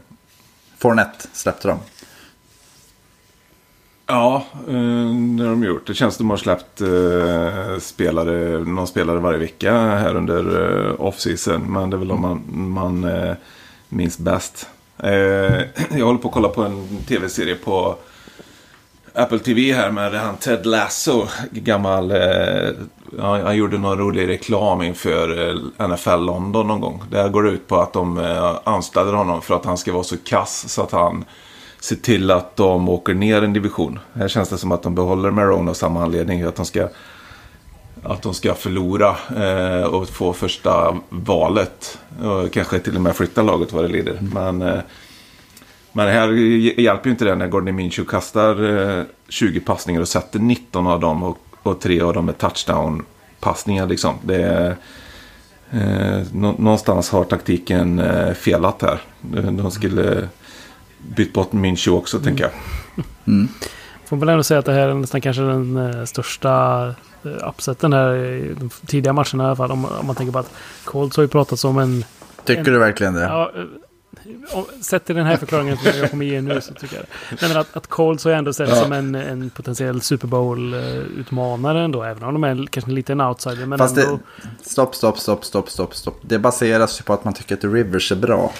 Fornet 0.79 1.29
släppte 1.33 1.69
de. 1.69 1.79
Ja, 4.07 4.45
eh, 4.69 4.73
det 5.39 5.45
har 5.45 5.51
de 5.51 5.65
gjort. 5.65 5.87
Det 5.87 5.95
känns 5.95 6.15
som 6.15 6.27
de 6.27 6.31
har 6.31 6.37
släppt 6.37 6.81
eh, 6.81 7.79
spelare, 7.81 8.59
någon 8.65 8.87
spelare 8.87 9.19
varje 9.19 9.39
vecka 9.39 9.73
här 9.73 10.15
under 10.15 10.39
eh, 10.89 11.01
off-season. 11.01 11.73
Men 11.73 11.91
det 11.91 11.97
är 11.97 11.99
väl 11.99 12.09
de 12.09 12.21
man, 12.21 12.43
man 12.53 13.11
minns 13.89 14.19
bäst. 14.19 14.69
Jag 15.91 16.07
håller 16.07 16.19
på 16.19 16.29
att 16.29 16.35
kolla 16.35 16.49
på 16.49 16.63
en 16.63 16.99
tv-serie 17.07 17.55
på 17.55 17.97
Apple 19.19 19.39
TV 19.39 19.73
här 19.73 19.91
med 19.91 20.13
han 20.13 20.37
Ted 20.37 20.67
Lasso. 20.67 21.27
Gammal, 21.51 22.11
eh, 22.11 22.71
han, 23.19 23.41
han 23.41 23.57
gjorde 23.57 23.79
någon 23.79 23.99
rolig 23.99 24.29
reklam 24.29 24.83
inför 24.83 25.49
eh, 25.49 25.89
NFL 25.89 26.25
London 26.25 26.67
någon 26.67 26.81
gång. 26.81 27.03
Det 27.11 27.29
går 27.29 27.49
ut 27.49 27.69
på 27.69 27.77
att 27.77 27.93
de 27.93 28.19
eh, 28.19 28.59
anställer 28.65 29.13
honom 29.13 29.43
för 29.43 29.55
att 29.57 29.65
han 29.65 29.79
ska 29.79 29.93
vara 29.93 30.05
så 30.05 30.17
kass 30.25 30.69
så 30.69 30.83
att 30.83 30.93
han 30.93 31.25
ser 31.81 31.97
till 31.97 32.31
att 32.31 32.57
de 32.57 32.89
åker 32.89 33.15
ner 33.15 33.43
en 33.43 33.53
division. 33.53 33.99
Här 34.15 34.29
känns 34.29 34.49
det 34.49 34.59
som 34.59 34.73
att 34.73 34.83
de 34.83 34.95
behåller 34.95 35.31
Marone 35.31 35.71
av 35.71 35.75
samma 35.75 36.03
anledning. 36.03 36.43
Att 36.43 36.57
de 36.57 36.67
ska, 36.67 36.89
att 38.03 38.23
de 38.23 38.35
ska 38.35 38.55
förlora 38.55 39.17
eh, 39.37 39.83
och 39.83 40.09
få 40.09 40.33
första 40.33 40.97
valet. 41.09 41.99
Och 42.23 42.53
kanske 42.53 42.79
till 42.79 42.97
och 42.97 43.03
med 43.03 43.17
flytta 43.17 43.43
laget 43.43 43.73
vad 43.73 43.85
det 43.85 43.89
lider. 43.89 44.19
Mm. 44.37 44.81
Men, 45.93 46.09
eh, 46.09 46.13
men 46.13 46.15
här 46.15 46.33
hjälper 46.81 47.07
ju 47.07 47.11
inte 47.11 47.25
det 47.25 47.35
när 47.35 47.49
Gordon 47.49 47.77
Minshew 47.77 48.11
kastar 48.11 48.79
eh, 48.99 49.05
20 49.29 49.61
passningar 49.61 50.01
och 50.01 50.09
sätter 50.09 50.39
19 50.39 50.87
av 50.87 51.01
dem. 51.01 51.23
Och, 51.23 51.39
och 51.63 51.81
tre 51.81 52.01
av 52.01 52.15
dem 52.15 52.29
är 52.29 52.33
touchdown-passningar. 52.33 53.87
Liksom. 53.87 54.15
Det 54.23 54.43
är, 54.43 54.77
eh, 55.71 56.27
någonstans 56.33 57.11
har 57.11 57.25
taktiken 57.25 57.99
eh, 57.99 58.33
felat 58.33 58.83
här. 58.83 59.01
De 59.51 59.71
skulle 59.71 60.29
bytt 60.99 61.33
bort 61.33 61.53
Minchu 61.53 61.91
också, 61.91 62.17
mm. 62.17 62.25
tänker 62.25 62.45
jag. 62.45 62.53
Mm. 63.27 63.49
Får 64.05 64.17
väl 64.17 64.29
ändå 64.29 64.43
säga 64.43 64.59
att 64.59 64.67
det 64.67 64.73
här 64.73 64.89
är 64.89 64.95
nästan 64.95 65.21
kanske 65.21 65.43
den 65.43 65.77
uh, 65.77 66.05
största 66.05 66.95
upseten 67.23 67.93
här 67.93 68.17
i 68.17 68.55
de 68.61 68.71
tidiga 68.87 69.13
matcherna 69.13 69.45
i 69.45 69.47
alla 69.47 69.57
fall. 69.57 69.71
Om, 69.71 69.85
om 69.85 70.07
man 70.07 70.17
tänker 70.17 70.33
på 70.33 70.39
att 70.39 70.51
Colts 70.85 71.17
har 71.17 71.25
ju 71.25 71.29
pratats 71.29 71.65
om 71.65 71.79
en... 71.79 72.05
Tycker 72.45 72.59
en, 72.59 72.73
du 72.73 72.79
verkligen 72.79 73.15
det? 73.15 73.23
Ja, 73.23 73.53
sett 74.81 75.05
till 75.05 75.17
den 75.17 75.27
här 75.27 75.37
förklaringen 75.37 75.77
som 75.77 75.93
jag 76.01 76.11
kommer 76.11 76.27
ge 76.27 76.41
nu 76.41 76.61
så 76.61 76.75
tycker 76.75 76.97
jag 76.97 77.05
det. 77.05 77.37
Nej, 77.41 77.51
men 77.51 77.61
att, 77.61 77.77
att 77.77 77.87
Colts 77.87 78.25
har 78.25 78.31
ju 78.31 78.39
ändå 78.39 78.53
sett 78.53 78.69
ja. 78.69 78.75
som 78.75 78.93
en, 78.93 79.15
en 79.15 79.51
potentiell 79.51 80.01
Super 80.01 80.29
Bowl-utmanare 80.29 81.85
ändå. 81.85 82.03
Även 82.03 82.23
om 82.23 82.35
de 82.35 82.45
är 82.45 82.67
kanske 82.67 82.91
lite 82.91 83.13
en 83.13 83.21
outsider. 83.21 83.67
Men 83.67 83.79
Fast 83.79 83.99
ändå... 83.99 84.19
det, 84.43 84.69
stopp, 84.71 84.95
stopp, 84.95 85.19
stopp, 85.19 85.45
stopp, 85.45 85.71
stopp, 85.71 85.95
stopp. 85.95 86.21
Det 86.23 86.39
baseras 86.39 87.01
ju 87.01 87.05
på 87.05 87.13
att 87.13 87.25
man 87.25 87.35
tycker 87.35 87.55
att 87.55 87.65
Rivers 87.65 88.13
är 88.13 88.17
bra 88.17 88.53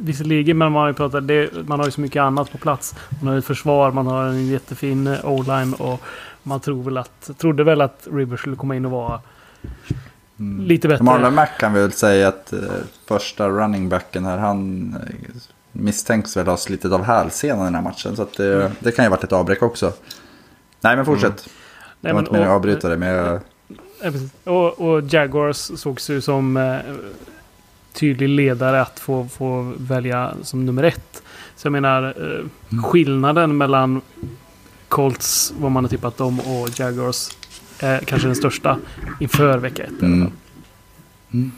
visserligen, 0.00 0.58
men 0.58 0.72
man 0.72 0.80
har 0.80 0.88
ju 0.88 0.94
pratat, 0.94 1.28
det, 1.28 1.68
man 1.68 1.78
har 1.78 1.86
ju 1.86 1.92
så 1.92 2.00
mycket 2.00 2.20
annat 2.20 2.52
på 2.52 2.58
plats. 2.58 2.94
Man 3.22 3.32
har 3.32 3.38
ett 3.38 3.44
försvar, 3.44 3.90
man 3.90 4.06
har 4.06 4.24
en 4.24 4.46
jättefin 4.46 5.16
o-line 5.24 5.74
och 5.74 6.00
man 6.42 6.60
tror 6.60 6.82
väl 6.82 6.98
att, 6.98 7.30
trodde 7.38 7.64
väl 7.64 7.80
att 7.80 8.08
Rivers 8.12 8.40
skulle 8.40 8.56
komma 8.56 8.76
in 8.76 8.84
och 8.84 8.90
vara 8.90 9.20
mm. 10.42 10.66
lite 10.66 10.88
bättre. 10.88 11.04
Marlon 11.04 11.34
Mack 11.34 11.58
kan 11.58 11.72
väl 11.72 11.92
säga 11.92 12.28
att 12.28 12.52
eh, 12.52 12.58
första 13.06 13.48
running 13.48 13.88
backen 13.88 14.24
här, 14.24 14.38
han 14.38 14.90
eh, 14.94 15.14
misstänks 15.72 16.36
väl 16.36 16.46
ha 16.46 16.56
slitit 16.56 16.92
av 16.92 17.02
hälsenan 17.04 17.60
i 17.60 17.64
den 17.64 17.74
här 17.74 17.82
matchen. 17.82 18.16
Så 18.16 18.22
att 18.22 18.36
det, 18.36 18.54
mm. 18.54 18.72
det 18.80 18.92
kan 18.92 19.04
ju 19.04 19.10
varit 19.10 19.24
ett 19.24 19.32
avbräck 19.32 19.62
också. 19.62 19.92
Nej, 20.80 20.96
men 20.96 21.04
fortsätt. 21.04 21.46
Mm. 21.46 21.52
Det 22.00 22.12
var 22.12 22.20
inte 22.20 22.32
meningen 22.32 22.50
att 22.50 22.56
avbryta 22.56 22.88
det, 22.88 22.96
men 22.96 23.08
jag... 23.08 23.40
Och, 24.44 24.80
och 24.80 25.02
Jaguars 25.02 25.56
sågs 25.56 26.10
ju 26.10 26.20
som 26.20 26.56
eh, 26.56 26.78
tydlig 27.92 28.28
ledare 28.28 28.82
att 28.82 29.00
få, 29.00 29.28
få 29.28 29.72
välja 29.78 30.34
som 30.42 30.66
nummer 30.66 30.82
ett. 30.82 31.22
Så 31.56 31.66
jag 31.66 31.72
menar 31.72 32.02
eh, 32.02 32.40
mm. 32.72 32.84
skillnaden 32.84 33.56
mellan 33.56 34.00
Colts, 34.88 35.52
vad 35.58 35.72
man 35.72 35.84
har 35.84 35.88
tippat 35.88 36.16
dem, 36.16 36.40
och 36.40 36.80
Jaguars 36.80 37.30
är 37.82 37.98
kanske 37.98 38.28
den 38.28 38.36
största 38.36 38.78
inför 39.20 39.58
vecka 39.58 39.82
ett. 39.82 40.02
Mm. 40.02 40.32
Mm. 41.32 41.52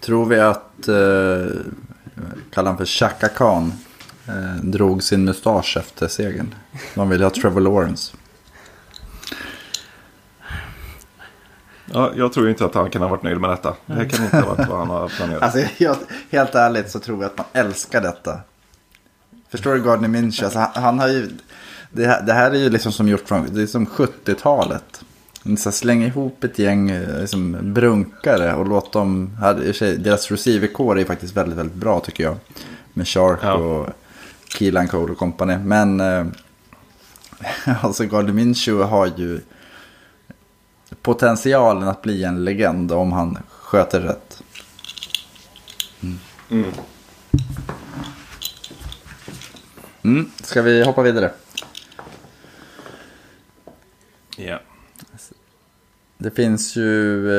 Tror 0.00 0.26
vi 0.26 0.40
att, 0.40 0.88
eh, 0.88 1.60
kallar 2.50 2.70
han 2.70 2.76
för 2.76 2.84
Chaka 2.84 3.28
Khan, 3.28 3.72
eh, 4.28 4.54
drog 4.62 5.02
sin 5.02 5.24
mustasch 5.24 5.76
efter 5.76 6.08
segern? 6.08 6.54
De 6.94 7.08
vill 7.08 7.22
ha 7.22 7.30
Trevor 7.30 7.60
Lawrence. 7.60 8.16
Ja, 11.92 12.12
jag 12.16 12.32
tror 12.32 12.48
inte 12.48 12.64
att 12.64 12.74
han 12.74 12.90
kan 12.90 13.02
ha 13.02 13.08
varit 13.08 13.22
nöjd 13.22 13.40
med 13.40 13.50
detta. 13.50 13.74
Det 13.86 14.08
kan 14.08 14.24
inte 14.24 14.40
ha 14.40 14.54
varit 14.54 14.68
vad 14.68 14.78
han 14.78 14.90
har 14.90 15.08
planerat. 15.08 15.42
Alltså, 15.42 15.58
jag, 15.78 15.96
helt 16.30 16.54
ärligt 16.54 16.90
så 16.90 16.98
tror 16.98 17.22
jag 17.22 17.30
att 17.30 17.38
man 17.38 17.46
älskar 17.52 18.00
detta. 18.00 18.40
Förstår 19.48 19.74
du 19.74 19.82
Gardner 19.82 20.08
Minshew? 20.08 20.44
Alltså, 20.44 20.58
han, 20.58 20.84
han, 20.84 20.98
har 20.98 21.08
ju... 21.08 21.30
Det 21.96 22.06
här, 22.06 22.22
det 22.22 22.32
här, 22.32 22.50
är 22.50 22.58
ju 22.58 22.70
liksom 22.70 22.92
som 22.92 23.08
gjort 23.08 23.28
från... 23.28 23.54
Det 23.54 23.62
är 23.62 23.66
som 23.66 23.86
70-talet. 23.86 25.04
Så 25.58 25.72
släng 25.72 26.04
ihop 26.04 26.44
ett 26.44 26.58
gäng 26.58 26.90
eh, 26.90 27.20
liksom, 27.20 27.56
brunkare 27.62 28.54
och 28.54 28.68
låt 28.68 28.92
dem... 28.92 29.36
Deras 29.98 30.30
receiverkår 30.30 30.98
är 30.98 31.04
faktiskt 31.04 31.36
väldigt, 31.36 31.58
väldigt 31.58 31.76
bra 31.76 32.00
tycker 32.00 32.24
jag. 32.24 32.36
Med 32.92 33.08
Shark 33.08 33.38
ja. 33.42 33.52
och 33.52 33.88
Keelan 34.48 34.88
Cole 34.88 35.12
och 35.12 35.18
company. 35.18 35.56
Men... 35.58 36.00
Eh, 36.00 36.26
alltså 37.80 38.04
Gardner 38.04 38.32
Minshew 38.32 38.90
har 38.90 39.10
ju 39.16 39.40
potentialen 41.02 41.88
att 41.88 42.02
bli 42.02 42.24
en 42.24 42.44
legend 42.44 42.92
om 42.92 43.12
han 43.12 43.38
sköter 43.48 44.00
rätt. 44.00 44.42
Mm. 46.02 46.18
Mm. 46.50 46.70
Mm. 50.02 50.30
Ska 50.42 50.62
vi 50.62 50.84
hoppa 50.84 51.02
vidare? 51.02 51.30
Ja. 54.36 54.60
Det 56.18 56.30
finns 56.30 56.76
ju 56.76 57.30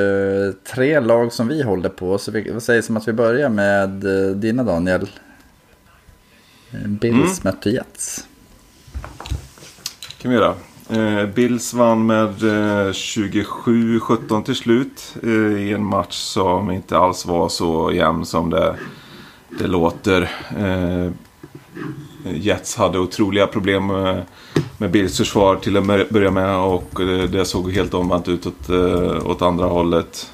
eh, 0.47 0.53
tre 0.53 0.99
lag 0.99 1.33
som 1.33 1.47
vi 1.47 1.63
håller 1.63 1.89
på. 1.89 2.17
Så 2.17 2.31
vi, 2.31 2.51
vad 2.51 2.63
sägs 2.63 2.89
om 2.89 2.97
att 2.97 3.07
vi 3.07 3.13
börjar 3.13 3.49
med 3.49 4.03
eh, 4.05 4.35
dina 4.35 4.63
Daniel? 4.63 5.09
Eh, 6.71 6.87
Bills 6.87 7.15
mm. 7.15 7.37
mötte 7.43 7.69
Jets. 7.69 8.27
kan 10.17 10.31
vi 10.31 10.37
göra. 10.37 10.55
Eh, 10.89 11.25
Bills 11.25 11.73
vann 11.73 12.05
med 12.05 12.43
eh, 12.43 12.91
27-17 12.91 14.43
till 14.43 14.55
slut 14.55 15.15
eh, 15.23 15.29
i 15.29 15.73
en 15.73 15.85
match 15.85 16.15
som 16.15 16.71
inte 16.71 16.97
alls 16.97 17.25
var 17.25 17.49
så 17.49 17.91
jämn 17.93 18.25
som 18.25 18.49
det, 18.49 18.75
det 19.59 19.67
låter. 19.67 20.31
Eh, 22.25 22.37
Jets 22.37 22.75
hade 22.75 22.99
otroliga 22.99 23.47
problem 23.47 23.89
eh, 23.89 23.95
med, 23.95 24.25
med 24.77 24.91
Bills 24.91 25.17
försvar 25.17 25.55
till 25.55 25.77
att 25.77 26.09
börja 26.09 26.31
med 26.31 26.55
och 26.55 27.01
eh, 27.01 27.29
det, 27.29 27.45
såg 27.45 27.71
helt 27.71 27.93
omvänt 27.93 28.27
ut 28.27 28.45
åt, 28.45 28.69
åt 29.25 29.41
andra 29.41 29.65
hållet. 29.65 30.31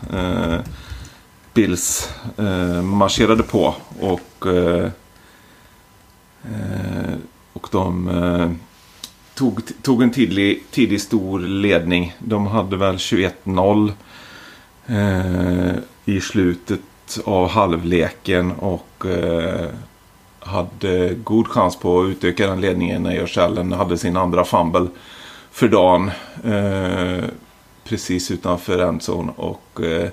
Bills 1.54 2.10
marscherade 2.84 3.44
på 3.44 3.76
och, 4.00 4.46
och 7.54 7.68
de 7.72 8.60
tog, 9.34 9.62
tog 9.82 10.04
en 10.04 10.12
tidig, 10.12 10.64
tidig 10.72 11.02
stor 11.02 11.40
ledning. 11.40 12.16
De 12.20 12.48
hade 12.48 12.78
väl 12.78 12.96
21-0 12.96 13.92
i 16.06 16.22
slutet 16.22 16.80
av 17.26 17.50
halvleken 17.50 18.52
och 18.52 19.06
hade 20.42 21.14
god 21.24 21.48
chans 21.48 21.76
på 21.76 22.02
att 22.02 22.08
utöka 22.08 22.48
den 22.48 22.62
ledningen 22.62 23.04
när 23.04 23.12
Jersellen 23.12 23.72
hade 23.72 23.98
sin 23.98 24.18
andra 24.18 24.44
fumble 24.44 24.88
för 25.52 25.68
dagen. 25.68 26.12
Eh, 26.44 27.26
precis 27.84 28.32
utanför 28.32 28.80
endzone 28.80 29.32
och 29.36 29.82
eh, 29.82 30.10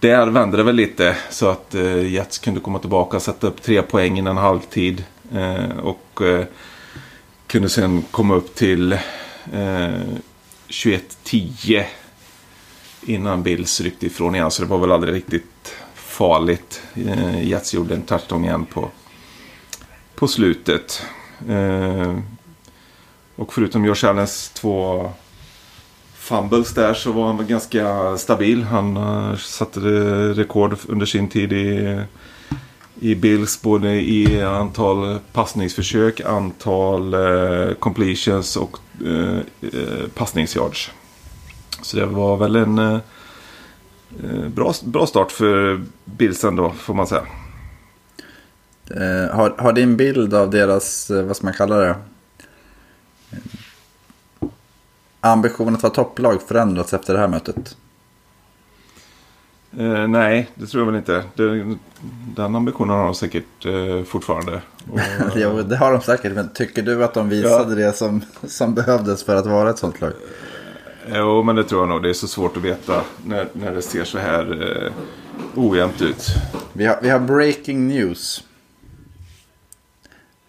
där 0.00 0.26
vände 0.26 0.56
det 0.56 0.62
väl 0.62 0.76
lite 0.76 1.16
så 1.30 1.48
att 1.48 1.74
eh, 1.74 2.12
Jets 2.12 2.38
kunde 2.38 2.60
komma 2.60 2.78
tillbaka 2.78 3.16
och 3.16 3.22
sätta 3.22 3.46
upp 3.46 3.62
tre 3.62 3.82
poäng 3.82 4.18
innan 4.18 4.36
halvtid. 4.36 5.04
Eh, 5.34 5.78
och 5.78 6.22
eh, 6.22 6.44
kunde 7.46 7.68
sen 7.68 8.02
komma 8.10 8.34
upp 8.34 8.54
till 8.54 8.92
eh, 9.52 10.00
21-10 10.68 11.84
innan 13.02 13.42
Bills 13.42 13.80
ryckte 13.80 14.06
ifrån 14.06 14.34
igen. 14.34 14.50
Så 14.50 14.62
det 14.62 14.68
var 14.68 14.78
väl 14.78 14.92
aldrig 14.92 15.14
riktigt 15.14 15.74
farligt. 15.94 16.82
Eh, 16.94 17.48
Jets 17.48 17.74
gjorde 17.74 17.94
en 17.94 18.02
touchdown 18.02 18.44
igen 18.44 18.64
på, 18.64 18.90
på 20.18 20.28
slutet. 20.28 21.02
Eh, 21.48 22.18
och 23.36 23.52
förutom 23.52 23.84
Josh 23.84 24.04
Allens 24.04 24.50
två 24.50 25.10
fumbles 26.14 26.74
där 26.74 26.94
så 26.94 27.12
var 27.12 27.26
han 27.26 27.46
ganska 27.46 28.16
stabil. 28.18 28.62
Han 28.62 28.96
eh, 28.96 29.36
satte 29.36 29.80
rekord 30.34 30.78
under 30.88 31.06
sin 31.06 31.28
tid 31.28 31.52
i, 31.52 32.00
i 33.00 33.14
Bills. 33.14 33.62
Både 33.62 33.94
i 33.94 34.42
antal 34.42 35.18
passningsförsök, 35.32 36.20
antal 36.20 37.14
eh, 37.14 37.74
completions 37.74 38.56
och 38.56 38.78
eh, 39.06 39.38
eh 39.60 40.08
passningsyards. 40.14 40.90
Så 41.82 41.96
det 41.96 42.06
var 42.06 42.36
väl 42.36 42.56
en 42.56 42.78
eh, 42.78 42.98
bra, 44.54 44.72
bra 44.84 45.06
start 45.06 45.32
för 45.32 45.84
Bills 46.04 46.44
ändå 46.44 46.70
får 46.70 46.94
man 46.94 47.06
säga 47.06 47.26
har, 49.32 49.54
har 49.58 49.72
din 49.72 49.96
bild 49.96 50.34
av 50.34 50.50
deras, 50.50 51.10
vad 51.10 51.36
ska 51.36 51.46
man 51.46 51.54
kalla 51.54 51.76
det? 51.76 51.96
ambitionen 55.20 55.74
att 55.74 55.82
vara 55.82 55.92
topplag 55.92 56.42
förändrats 56.42 56.94
efter 56.94 57.14
det 57.14 57.20
här 57.20 57.28
mötet? 57.28 57.76
Eh, 59.78 60.08
nej, 60.08 60.50
det 60.54 60.66
tror 60.66 60.80
jag 60.80 60.86
väl 60.86 60.98
inte. 60.98 61.24
Det, 61.34 61.76
den 62.36 62.56
ambitionen 62.56 62.96
har 62.96 63.04
de 63.04 63.14
säkert 63.14 63.66
eh, 63.66 64.04
fortfarande. 64.04 64.62
Och, 64.90 65.00
jo, 65.36 65.62
det 65.62 65.76
har 65.76 65.92
de 65.92 66.00
säkert. 66.00 66.32
Men 66.32 66.48
tycker 66.48 66.82
du 66.82 67.04
att 67.04 67.14
de 67.14 67.28
visade 67.28 67.80
ja. 67.80 67.86
det 67.86 67.92
som, 67.92 68.22
som 68.46 68.74
behövdes 68.74 69.24
för 69.24 69.36
att 69.36 69.46
vara 69.46 69.70
ett 69.70 69.78
sånt 69.78 70.00
lag? 70.00 70.12
Eh, 71.06 71.18
jo, 71.18 71.42
men 71.42 71.56
det 71.56 71.64
tror 71.64 71.80
jag 71.80 71.88
nog. 71.88 72.02
Det 72.02 72.08
är 72.08 72.14
så 72.14 72.28
svårt 72.28 72.56
att 72.56 72.62
veta 72.62 73.02
när, 73.24 73.48
när 73.52 73.74
det 73.74 73.82
ser 73.82 74.04
så 74.04 74.18
här 74.18 74.72
eh, 74.84 74.92
ojämnt 75.54 76.02
ut. 76.02 76.26
Vi 76.72 76.86
har, 76.86 76.98
vi 77.02 77.08
har 77.08 77.20
breaking 77.20 77.88
news. 77.88 78.44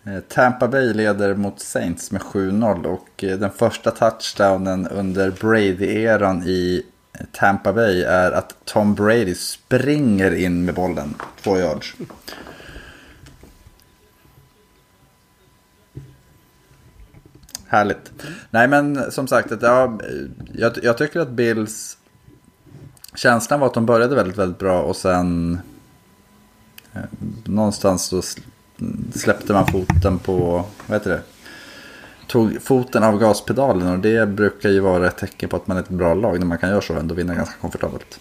Eh, 0.09 0.19
Tampa 0.19 0.67
Bay 0.67 0.93
leder 0.93 1.35
mot 1.35 1.59
Saints 1.59 2.11
med 2.11 2.21
7-0 2.21 2.85
och 2.85 3.23
eh, 3.23 3.37
den 3.37 3.51
första 3.51 3.91
touchdownen 3.91 4.87
under 4.87 5.31
Brady-eran 5.31 6.43
i 6.43 6.85
eh, 7.13 7.25
Tampa 7.31 7.73
Bay 7.73 8.03
är 8.03 8.31
att 8.31 8.55
Tom 8.65 8.95
Brady 8.95 9.35
springer 9.35 10.35
in 10.35 10.65
med 10.65 10.75
bollen 10.75 11.15
två 11.41 11.57
yards. 11.57 11.95
Härligt. 17.67 18.11
Nej 18.49 18.67
men 18.67 19.11
som 19.11 19.27
sagt, 19.27 19.51
ja, 19.61 19.99
jag, 20.53 20.79
jag 20.83 20.97
tycker 20.97 21.19
att 21.19 21.29
Bills 21.29 21.97
känslan 23.15 23.59
var 23.59 23.67
att 23.67 23.73
de 23.73 23.85
började 23.85 24.15
väldigt, 24.15 24.37
väldigt 24.37 24.59
bra 24.59 24.81
och 24.81 24.95
sen 24.95 25.59
eh, 26.93 27.01
någonstans 27.45 28.09
då 28.09 28.21
släppte 29.13 29.53
man 29.53 29.67
foten 29.67 30.19
på, 30.19 30.65
vad 30.87 30.97
heter 30.97 31.09
det? 31.09 31.21
Tog 32.27 32.61
foten 32.61 33.03
av 33.03 33.19
gaspedalen 33.19 33.87
och 33.87 33.99
det 33.99 34.27
brukar 34.27 34.69
ju 34.69 34.79
vara 34.79 35.07
ett 35.07 35.17
tecken 35.17 35.49
på 35.49 35.55
att 35.55 35.67
man 35.67 35.77
är 35.77 35.81
ett 35.81 35.89
bra 35.89 36.13
lag 36.13 36.39
när 36.39 36.45
man 36.45 36.57
kan 36.57 36.69
göra 36.69 36.81
så 36.81 36.93
och 36.93 36.99
ändå 36.99 37.15
vinna 37.15 37.35
ganska 37.35 37.55
komfortabelt. 37.61 38.19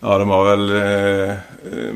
Ja, 0.00 0.18
de 0.18 0.28
har 0.28 0.56
väl 0.56 0.70
eh, 0.70 1.30
eh, 1.30 1.94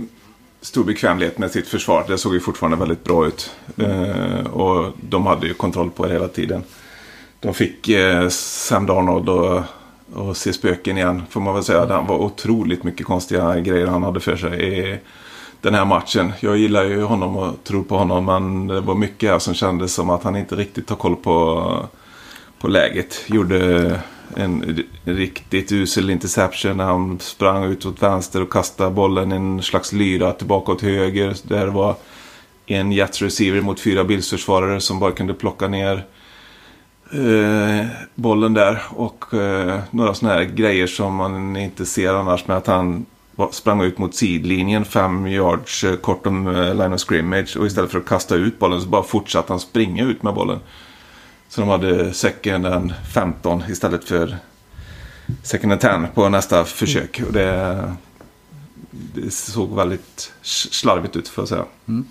stor 0.60 0.84
bekvämlighet 0.84 1.38
med 1.38 1.50
sitt 1.50 1.68
försvar. 1.68 2.04
Det 2.08 2.18
såg 2.18 2.34
ju 2.34 2.40
fortfarande 2.40 2.76
väldigt 2.76 3.04
bra 3.04 3.26
ut. 3.26 3.50
Eh, 3.76 4.46
och 4.46 4.92
de 5.00 5.26
hade 5.26 5.46
ju 5.46 5.54
kontroll 5.54 5.90
på 5.90 6.06
det 6.06 6.12
hela 6.12 6.28
tiden. 6.28 6.62
De 7.40 7.54
fick 7.54 7.88
eh, 7.88 8.28
Sam 8.28 8.86
Darnold 8.86 9.28
och, 9.28 9.62
och 10.14 10.36
se 10.36 10.52
spöken 10.52 10.96
igen, 10.96 11.22
får 11.30 11.40
man 11.40 11.54
väl 11.54 11.64
säga. 11.64 11.86
Det 11.86 11.94
var 12.08 12.18
otroligt 12.18 12.84
mycket 12.84 13.06
konstiga 13.06 13.60
grejer 13.60 13.86
han 13.86 14.02
hade 14.02 14.20
för 14.20 14.36
sig. 14.36 14.90
Eh, 14.90 14.98
den 15.64 15.74
här 15.74 15.84
matchen. 15.84 16.32
Jag 16.40 16.56
gillar 16.56 16.84
ju 16.84 17.02
honom 17.02 17.36
och 17.36 17.64
tror 17.64 17.82
på 17.82 17.96
honom 17.96 18.24
men 18.24 18.66
det 18.66 18.80
var 18.80 18.94
mycket 18.94 19.30
här 19.30 19.38
som 19.38 19.54
kändes 19.54 19.94
som 19.94 20.10
att 20.10 20.22
han 20.22 20.36
inte 20.36 20.56
riktigt 20.56 20.90
har 20.90 20.96
koll 20.96 21.16
på, 21.16 21.88
på 22.58 22.68
läget. 22.68 23.24
Gjorde 23.26 24.00
en 24.36 24.84
riktigt 25.04 25.72
usel 25.72 26.10
interception 26.10 26.76
när 26.76 26.84
han 26.84 27.18
sprang 27.20 27.64
ut 27.64 27.86
åt 27.86 28.02
vänster 28.02 28.42
och 28.42 28.52
kastade 28.52 28.90
bollen 28.90 29.32
i 29.32 29.36
en 29.36 29.62
slags 29.62 29.92
lyra 29.92 30.32
tillbaka 30.32 30.72
åt 30.72 30.82
höger. 30.82 31.36
Där 31.42 31.66
var 31.66 31.96
en 32.66 32.92
Jets 32.92 33.22
receiver 33.22 33.60
mot 33.60 33.80
fyra 33.80 34.04
bildsförsvarare 34.04 34.80
som 34.80 34.98
bara 34.98 35.12
kunde 35.12 35.34
plocka 35.34 35.68
ner 35.68 36.04
eh, 37.12 37.86
bollen 38.14 38.54
där. 38.54 38.82
Och 38.90 39.34
eh, 39.34 39.80
några 39.90 40.14
sådana 40.14 40.34
här 40.34 40.44
grejer 40.44 40.86
som 40.86 41.14
man 41.14 41.56
inte 41.56 41.86
ser 41.86 42.14
annars 42.14 42.46
med 42.46 42.56
att 42.56 42.66
han 42.66 43.06
sprang 43.50 43.82
ut 43.82 43.98
mot 43.98 44.14
sidlinjen 44.14 44.84
fem 44.84 45.26
yards 45.26 45.84
eh, 45.84 45.96
kort 45.96 46.26
om 46.26 46.46
eh, 46.46 46.74
line 46.74 46.92
of 46.92 47.00
scrimmage. 47.00 47.56
Och 47.56 47.66
istället 47.66 47.90
för 47.90 47.98
att 47.98 48.06
kasta 48.06 48.34
ut 48.34 48.58
bollen 48.58 48.80
så 48.80 48.88
bara 48.88 49.02
fortsatte 49.02 49.52
han 49.52 49.60
springa 49.60 50.04
ut 50.04 50.22
med 50.22 50.34
bollen. 50.34 50.60
Så 51.48 51.60
de 51.60 51.70
hade 51.70 52.12
second 52.12 52.66
and 52.66 52.94
15 53.14 53.62
istället 53.68 54.04
för 54.04 54.36
second 55.42 55.72
and 55.72 55.80
10 55.80 56.08
på 56.14 56.28
nästa 56.28 56.64
försök. 56.64 57.22
Och 57.26 57.32
det, 57.32 57.92
det 58.90 59.30
såg 59.30 59.76
väldigt 59.76 60.32
slarvigt 60.42 61.16
ut 61.16 61.28
för 61.28 61.42
att 61.42 61.48
säga. 61.48 61.64
Mm. 61.88 62.06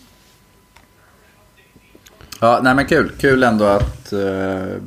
Ja, 2.39 2.59
nej 2.63 2.75
men 2.75 2.85
kul. 2.85 3.11
Kul 3.17 3.43
ändå 3.43 3.65
att 3.65 4.13
eh, 4.13 4.81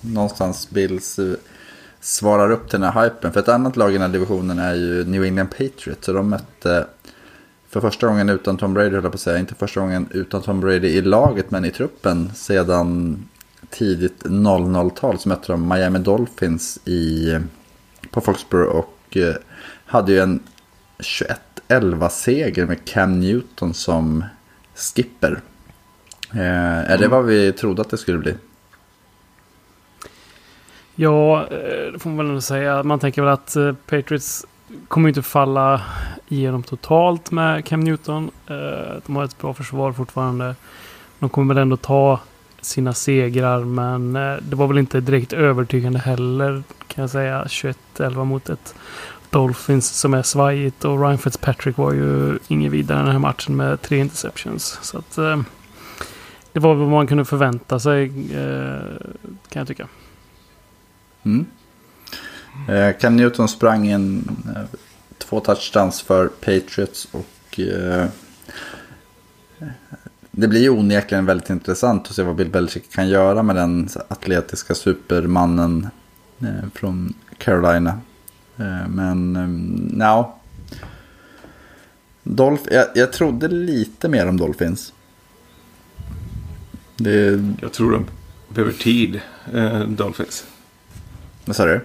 någonstans 0.00 0.70
Bills 0.70 1.18
eh, 1.18 1.34
svarar 2.02 2.50
upp 2.50 2.70
till 2.70 2.80
den 2.80 2.92
här 2.92 3.04
hypen. 3.04 3.32
För 3.32 3.40
ett 3.40 3.48
annat 3.48 3.76
lag 3.76 3.90
i 3.90 3.92
den 3.92 4.02
här 4.02 4.08
divisionen 4.08 4.58
är 4.58 4.74
ju 4.74 5.04
New 5.04 5.24
England 5.24 5.48
Patriots. 5.48 6.06
Så 6.06 6.12
de 6.12 6.28
mötte 6.28 6.86
för 7.68 7.80
första 7.80 8.06
gången 8.06 8.28
utan 8.28 8.56
Tom 8.56 8.74
Brady, 8.74 8.90
höll 8.90 9.02
jag 9.02 9.12
på 9.12 9.16
att 9.16 9.20
säga. 9.20 9.38
Inte 9.38 9.54
första 9.54 9.80
gången 9.80 10.08
utan 10.10 10.42
Tom 10.42 10.60
Brady 10.60 10.88
i 10.88 11.02
laget, 11.02 11.50
men 11.50 11.64
i 11.64 11.70
truppen 11.70 12.30
sedan 12.34 13.18
tidigt 13.70 14.22
00-tal. 14.24 15.18
Så 15.18 15.28
mötte 15.28 15.52
de 15.52 15.68
Miami 15.68 15.98
Dolphins 15.98 16.78
i, 16.84 17.38
på 18.10 18.20
Foxborough 18.20 18.76
och 18.76 19.16
eh, 19.16 19.34
hade 19.86 20.12
ju 20.12 20.18
en 20.18 20.40
21-11-seger 21.68 22.66
med 22.66 22.84
Cam 22.84 23.20
Newton 23.20 23.74
som 23.74 24.24
skipper. 24.74 25.40
Eh, 26.32 26.40
är 26.40 26.98
det 26.98 27.04
mm. 27.04 27.10
vad 27.10 27.24
vi 27.24 27.52
trodde 27.52 27.82
att 27.82 27.90
det 27.90 27.98
skulle 27.98 28.18
bli? 28.18 28.34
Ja, 31.02 31.46
eh, 31.50 31.92
det 31.92 31.98
får 31.98 32.10
man 32.10 32.16
väl 32.16 32.26
ändå 32.26 32.40
säga. 32.40 32.82
Man 32.82 32.98
tänker 32.98 33.22
väl 33.22 33.32
att 33.32 33.56
eh, 33.56 33.72
Patriots 33.72 34.46
kommer 34.88 35.08
inte 35.08 35.22
falla 35.22 35.82
igenom 36.28 36.62
totalt 36.62 37.30
med 37.30 37.64
Cam 37.64 37.80
Newton. 37.80 38.30
Eh, 38.46 38.96
de 39.06 39.16
har 39.16 39.24
ett 39.24 39.38
bra 39.38 39.54
försvar 39.54 39.92
fortfarande. 39.92 40.54
De 41.18 41.28
kommer 41.28 41.54
väl 41.54 41.62
ändå 41.62 41.76
ta 41.76 42.20
sina 42.60 42.94
segrar, 42.94 43.64
men 43.64 44.12
det 44.42 44.56
var 44.56 44.66
väl 44.66 44.78
inte 44.78 45.00
direkt 45.00 45.32
övertygande 45.32 45.98
heller 45.98 46.62
kan 46.88 47.02
jag 47.02 47.10
säga. 47.10 47.44
21-11 47.44 48.24
mot 48.24 48.48
ett 48.48 48.74
Dolphins 49.30 49.98
som 49.98 50.14
är 50.14 50.22
svajigt 50.22 50.84
och 50.84 51.00
Ryan 51.00 51.18
Fitzpatrick 51.18 51.76
var 51.76 51.92
ju 51.92 52.38
ingen 52.48 52.72
vidare 52.72 52.98
den 52.98 53.12
här 53.12 53.18
matchen 53.18 53.56
med 53.56 53.82
tre 53.82 53.98
interceptions. 53.98 54.78
Så 54.82 54.98
att 54.98 55.16
det 56.52 56.60
var 56.60 56.74
vad 56.74 56.88
man 56.88 57.06
kunde 57.06 57.24
förvänta 57.24 57.80
sig 57.80 58.08
kan 59.48 59.60
jag 59.60 59.66
tycka. 59.68 59.88
Mm. 61.24 61.46
Eh, 62.68 62.96
Cam 62.98 63.16
Newton 63.16 63.48
sprang 63.48 63.88
in 63.88 64.28
eh, 64.56 64.62
två 65.18 65.40
touchdowns 65.40 66.02
för 66.02 66.26
Patriots 66.28 67.08
och 67.12 67.60
eh, 67.60 68.06
det 70.30 70.48
blir 70.48 70.60
ju 70.60 70.70
onekligen 70.70 71.26
väldigt 71.26 71.50
intressant 71.50 72.08
att 72.08 72.14
se 72.14 72.22
vad 72.22 72.36
Bill 72.36 72.50
Belichick 72.50 72.92
kan 72.92 73.08
göra 73.08 73.42
med 73.42 73.56
den 73.56 73.88
atletiska 74.08 74.74
supermannen 74.74 75.88
eh, 76.40 76.68
från 76.74 77.14
Carolina. 77.38 78.00
Eh, 78.56 78.88
men, 78.88 79.36
eh, 79.36 79.98
ja. 79.98 80.38
Dolph 82.22 82.62
jag, 82.70 82.86
jag 82.94 83.12
trodde 83.12 83.48
lite 83.48 84.08
mer 84.08 84.28
om 84.28 84.36
Dolphins. 84.36 84.92
Det... 86.96 87.42
Jag 87.60 87.72
tror 87.72 87.92
de 87.92 88.06
behöver 88.48 88.72
tid, 88.72 89.20
eh, 89.54 89.80
Dolphins. 89.80 90.44
Vad 91.44 91.56
sa 91.56 91.64
du? 91.64 91.80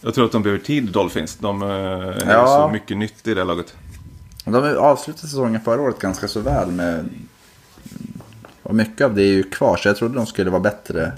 Jag 0.00 0.14
tror 0.14 0.24
att 0.24 0.32
de 0.32 0.42
behöver 0.42 0.64
tid, 0.64 0.92
Dolphins. 0.92 1.36
De 1.36 1.62
är 1.62 2.32
ja. 2.32 2.46
så 2.46 2.72
mycket 2.72 2.96
nytt 2.96 3.28
i 3.28 3.34
det 3.34 3.44
laget. 3.44 3.74
De 4.44 4.76
avslutade 4.78 5.28
säsongen 5.28 5.60
förra 5.60 5.80
året 5.80 5.98
ganska 5.98 6.28
så 6.28 6.40
väl 6.40 6.70
med... 6.70 7.08
Och 8.62 8.74
mycket 8.74 9.04
av 9.04 9.14
det 9.14 9.22
är 9.22 9.32
ju 9.32 9.42
kvar, 9.42 9.76
så 9.76 9.88
jag 9.88 9.96
trodde 9.96 10.14
de 10.14 10.26
skulle 10.26 10.50
vara 10.50 10.60
bättre 10.60 11.12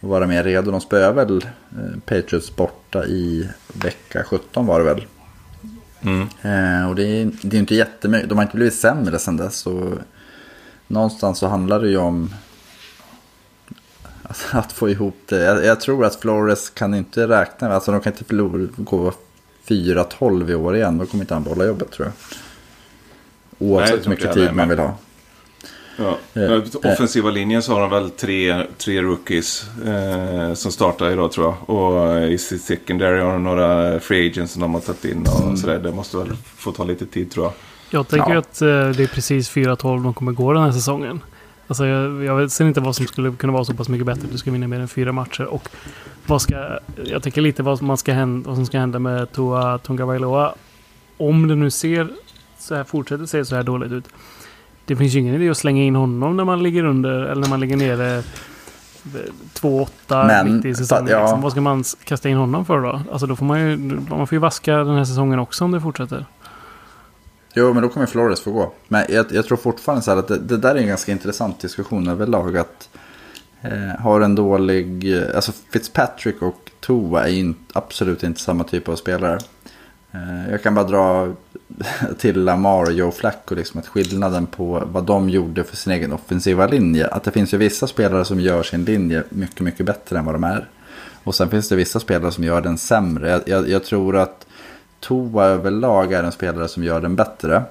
och 0.00 0.08
vara 0.08 0.26
mer 0.26 0.44
redo. 0.44 0.70
De 0.70 0.80
spöade 0.80 1.24
väl 1.24 1.36
eh, 1.70 2.00
Patriots 2.06 2.56
borta 2.56 3.04
i 3.04 3.48
vecka 3.72 4.24
17 4.24 4.66
var 4.66 4.78
det 4.78 4.84
väl. 4.84 5.06
Mm. 6.00 6.20
Eh, 6.42 6.88
och 6.88 6.94
det 6.94 7.06
är, 7.06 7.30
det 7.42 7.56
är 7.56 7.60
inte 7.60 7.74
jättemycket, 7.74 8.28
de 8.28 8.38
har 8.38 8.42
inte 8.44 8.56
blivit 8.56 8.74
sämre 8.74 9.18
sedan 9.18 9.36
dess. 9.36 9.66
Och 9.66 9.98
någonstans 10.86 11.38
så 11.38 11.48
handlar 11.48 11.80
det 11.80 11.88
ju 11.88 11.96
om 11.96 12.30
att, 14.28 14.46
att 14.52 14.72
få 14.72 14.90
ihop 14.90 15.16
det. 15.26 15.44
Jag, 15.44 15.64
jag, 15.64 15.80
tror 15.80 16.04
att 16.04 16.16
Flores 16.16 16.70
kan 16.70 16.94
inte 16.94 17.28
räkna 17.28 17.68
med, 17.68 17.74
alltså 17.74 17.92
de 17.92 18.00
kan 18.00 18.12
inte 18.12 18.24
förlora, 18.24 18.68
gå 18.76 19.12
4-12 19.68 20.50
i 20.50 20.54
år 20.54 20.76
igen. 20.76 20.98
Då 20.98 21.06
kommer 21.06 21.24
inte 21.24 21.34
han 21.34 21.42
behålla 21.42 21.64
jobbet 21.64 21.90
tror 21.90 22.06
jag. 22.06 22.14
Oavsett 23.58 24.06
hur 24.06 24.10
mycket 24.10 24.32
tid 24.32 24.52
man 24.52 24.68
vill 24.68 24.78
ha. 24.78 24.96
Ja. 25.96 26.18
Eh, 26.42 26.62
offensiva 26.92 27.30
linjen 27.30 27.62
så 27.62 27.72
har 27.72 27.80
de 27.80 27.90
väl 27.90 28.10
tre, 28.10 28.62
tre 28.78 29.02
rookies 29.02 29.64
eh, 29.86 30.54
som 30.54 30.72
startar 30.72 31.10
idag 31.10 31.32
tror 31.32 31.46
jag. 31.46 31.70
Och 31.70 32.22
i 32.30 32.38
sitt 32.38 32.62
secondary 32.62 33.20
har 33.20 33.32
de 33.32 33.44
några 33.44 34.00
free 34.00 34.30
agents 34.30 34.52
som 34.52 34.62
de 34.62 34.74
har 34.74 34.80
tagit 34.80 35.04
in 35.04 35.26
och 35.26 35.42
mm. 35.42 35.56
sådär. 35.56 35.78
Det 35.78 35.92
måste 35.92 36.16
väl 36.16 36.36
få 36.56 36.72
ta 36.72 36.84
lite 36.84 37.06
tid 37.06 37.30
tror 37.30 37.46
jag. 37.46 37.52
Jag 37.90 38.08
tänker 38.08 38.32
ja. 38.32 38.38
att 38.38 38.62
eh, 38.62 38.66
det 38.68 39.02
är 39.02 39.14
precis 39.14 39.50
4-12 39.50 40.02
de 40.02 40.14
kommer 40.14 40.32
gå 40.32 40.52
den 40.52 40.62
här 40.62 40.72
säsongen. 40.72 41.20
Alltså 41.68 41.86
jag, 41.86 42.24
jag 42.24 42.50
ser 42.50 42.64
inte 42.64 42.80
vad 42.80 42.96
som 42.96 43.06
skulle 43.06 43.32
kunna 43.32 43.52
vara 43.52 43.64
så 43.64 43.74
pass 43.74 43.88
mycket 43.88 44.06
bättre. 44.06 44.28
Du 44.32 44.38
ska 44.38 44.50
vinna 44.50 44.68
mer 44.68 44.80
än 44.80 44.88
fyra 44.88 45.12
matcher. 45.12 45.44
Och 45.44 45.68
vad 46.26 46.42
ska, 46.42 46.78
jag 47.04 47.22
tänker 47.22 47.40
lite 47.40 47.62
vad, 47.62 47.82
man 47.82 47.96
ska 47.96 48.12
hända, 48.12 48.48
vad 48.48 48.56
som 48.56 48.66
ska 48.66 48.78
hända 48.78 48.98
med 48.98 49.32
Tua 49.32 49.78
Tunga 49.78 50.06
Vailoa. 50.06 50.54
Om 51.16 51.48
det 51.48 51.54
nu 51.54 51.70
ser 51.70 52.08
så 52.58 52.74
här, 52.74 52.84
fortsätter 52.84 53.26
se 53.26 53.44
så 53.44 53.56
här 53.56 53.62
dåligt 53.62 53.92
ut. 53.92 54.04
Det 54.84 54.96
finns 54.96 55.14
ju 55.14 55.20
ingen 55.20 55.34
idé 55.34 55.48
att 55.48 55.56
slänga 55.56 55.82
in 55.82 55.94
honom 55.94 56.36
när 56.36 56.44
man 56.44 56.62
ligger 56.62 56.84
under 56.84 57.10
eller 57.10 57.42
när 57.42 57.48
man 57.48 57.60
ligger 57.60 57.76
nere 57.76 58.22
2-8 59.60 60.44
mitt 60.44 60.64
i 60.64 60.74
säsongen. 60.74 61.06
Ja. 61.08 61.20
Liksom. 61.20 61.40
Vad 61.40 61.52
ska 61.52 61.60
man 61.60 61.84
kasta 62.04 62.28
in 62.28 62.36
honom 62.36 62.64
för 62.64 62.80
då? 62.80 63.00
Alltså 63.12 63.26
då 63.26 63.36
får 63.36 63.46
man 63.46 63.60
ju, 63.60 63.76
man 64.08 64.26
får 64.26 64.36
ju 64.36 64.38
vaska 64.38 64.76
den 64.76 64.96
här 64.96 65.04
säsongen 65.04 65.38
också 65.38 65.64
om 65.64 65.70
det 65.70 65.80
fortsätter. 65.80 66.26
Jo, 67.58 67.72
men 67.72 67.82
då 67.82 67.88
kommer 67.88 68.06
Flores 68.06 68.40
få 68.40 68.50
gå. 68.50 68.72
Men 68.88 69.04
jag, 69.08 69.26
jag 69.30 69.46
tror 69.46 69.56
fortfarande 69.56 70.02
så 70.02 70.10
här 70.10 70.18
att 70.18 70.28
det, 70.28 70.38
det, 70.38 70.56
där 70.56 70.74
är 70.74 70.78
en 70.78 70.86
ganska 70.86 71.12
intressant 71.12 71.60
diskussion 71.60 72.08
överlag. 72.08 72.56
Att 72.56 72.88
eh, 73.60 74.00
har 74.00 74.20
en 74.20 74.34
dålig... 74.34 75.16
Eh, 75.16 75.36
alltså 75.36 75.52
Fitzpatrick 75.70 76.42
och 76.42 76.70
Tua 76.80 77.28
är 77.28 77.32
in, 77.32 77.54
absolut 77.72 78.22
inte 78.22 78.40
samma 78.40 78.64
typ 78.64 78.88
av 78.88 78.96
spelare. 78.96 79.38
Eh, 80.12 80.50
jag 80.50 80.62
kan 80.62 80.74
bara 80.74 80.84
dra 80.84 81.34
till 82.18 82.44
Lamar 82.44 82.82
och 82.82 82.92
Joe 82.92 83.10
Flacco, 83.10 83.54
liksom 83.54 83.80
att 83.80 83.86
skillnaden 83.86 84.46
på 84.46 84.82
vad 84.92 85.04
de 85.04 85.28
gjorde 85.28 85.64
för 85.64 85.76
sin 85.76 85.92
egen 85.92 86.12
offensiva 86.12 86.66
linje. 86.66 87.06
Att 87.06 87.24
det 87.24 87.30
finns 87.30 87.54
ju 87.54 87.58
vissa 87.58 87.86
spelare 87.86 88.24
som 88.24 88.40
gör 88.40 88.62
sin 88.62 88.84
linje 88.84 89.22
mycket, 89.28 89.60
mycket 89.60 89.86
bättre 89.86 90.18
än 90.18 90.24
vad 90.24 90.34
de 90.34 90.44
är. 90.44 90.68
Och 91.24 91.34
sen 91.34 91.50
finns 91.50 91.68
det 91.68 91.76
vissa 91.76 92.00
spelare 92.00 92.32
som 92.32 92.44
gör 92.44 92.60
den 92.60 92.78
sämre. 92.78 93.30
Jag, 93.30 93.42
jag, 93.46 93.68
jag 93.68 93.84
tror 93.84 94.16
att 94.16 94.45
Toa 95.06 95.44
överlag 95.44 96.12
är 96.12 96.22
en 96.22 96.32
spelare 96.32 96.68
som 96.68 96.84
gör 96.84 97.00
den 97.00 97.16
bättre. 97.16 97.62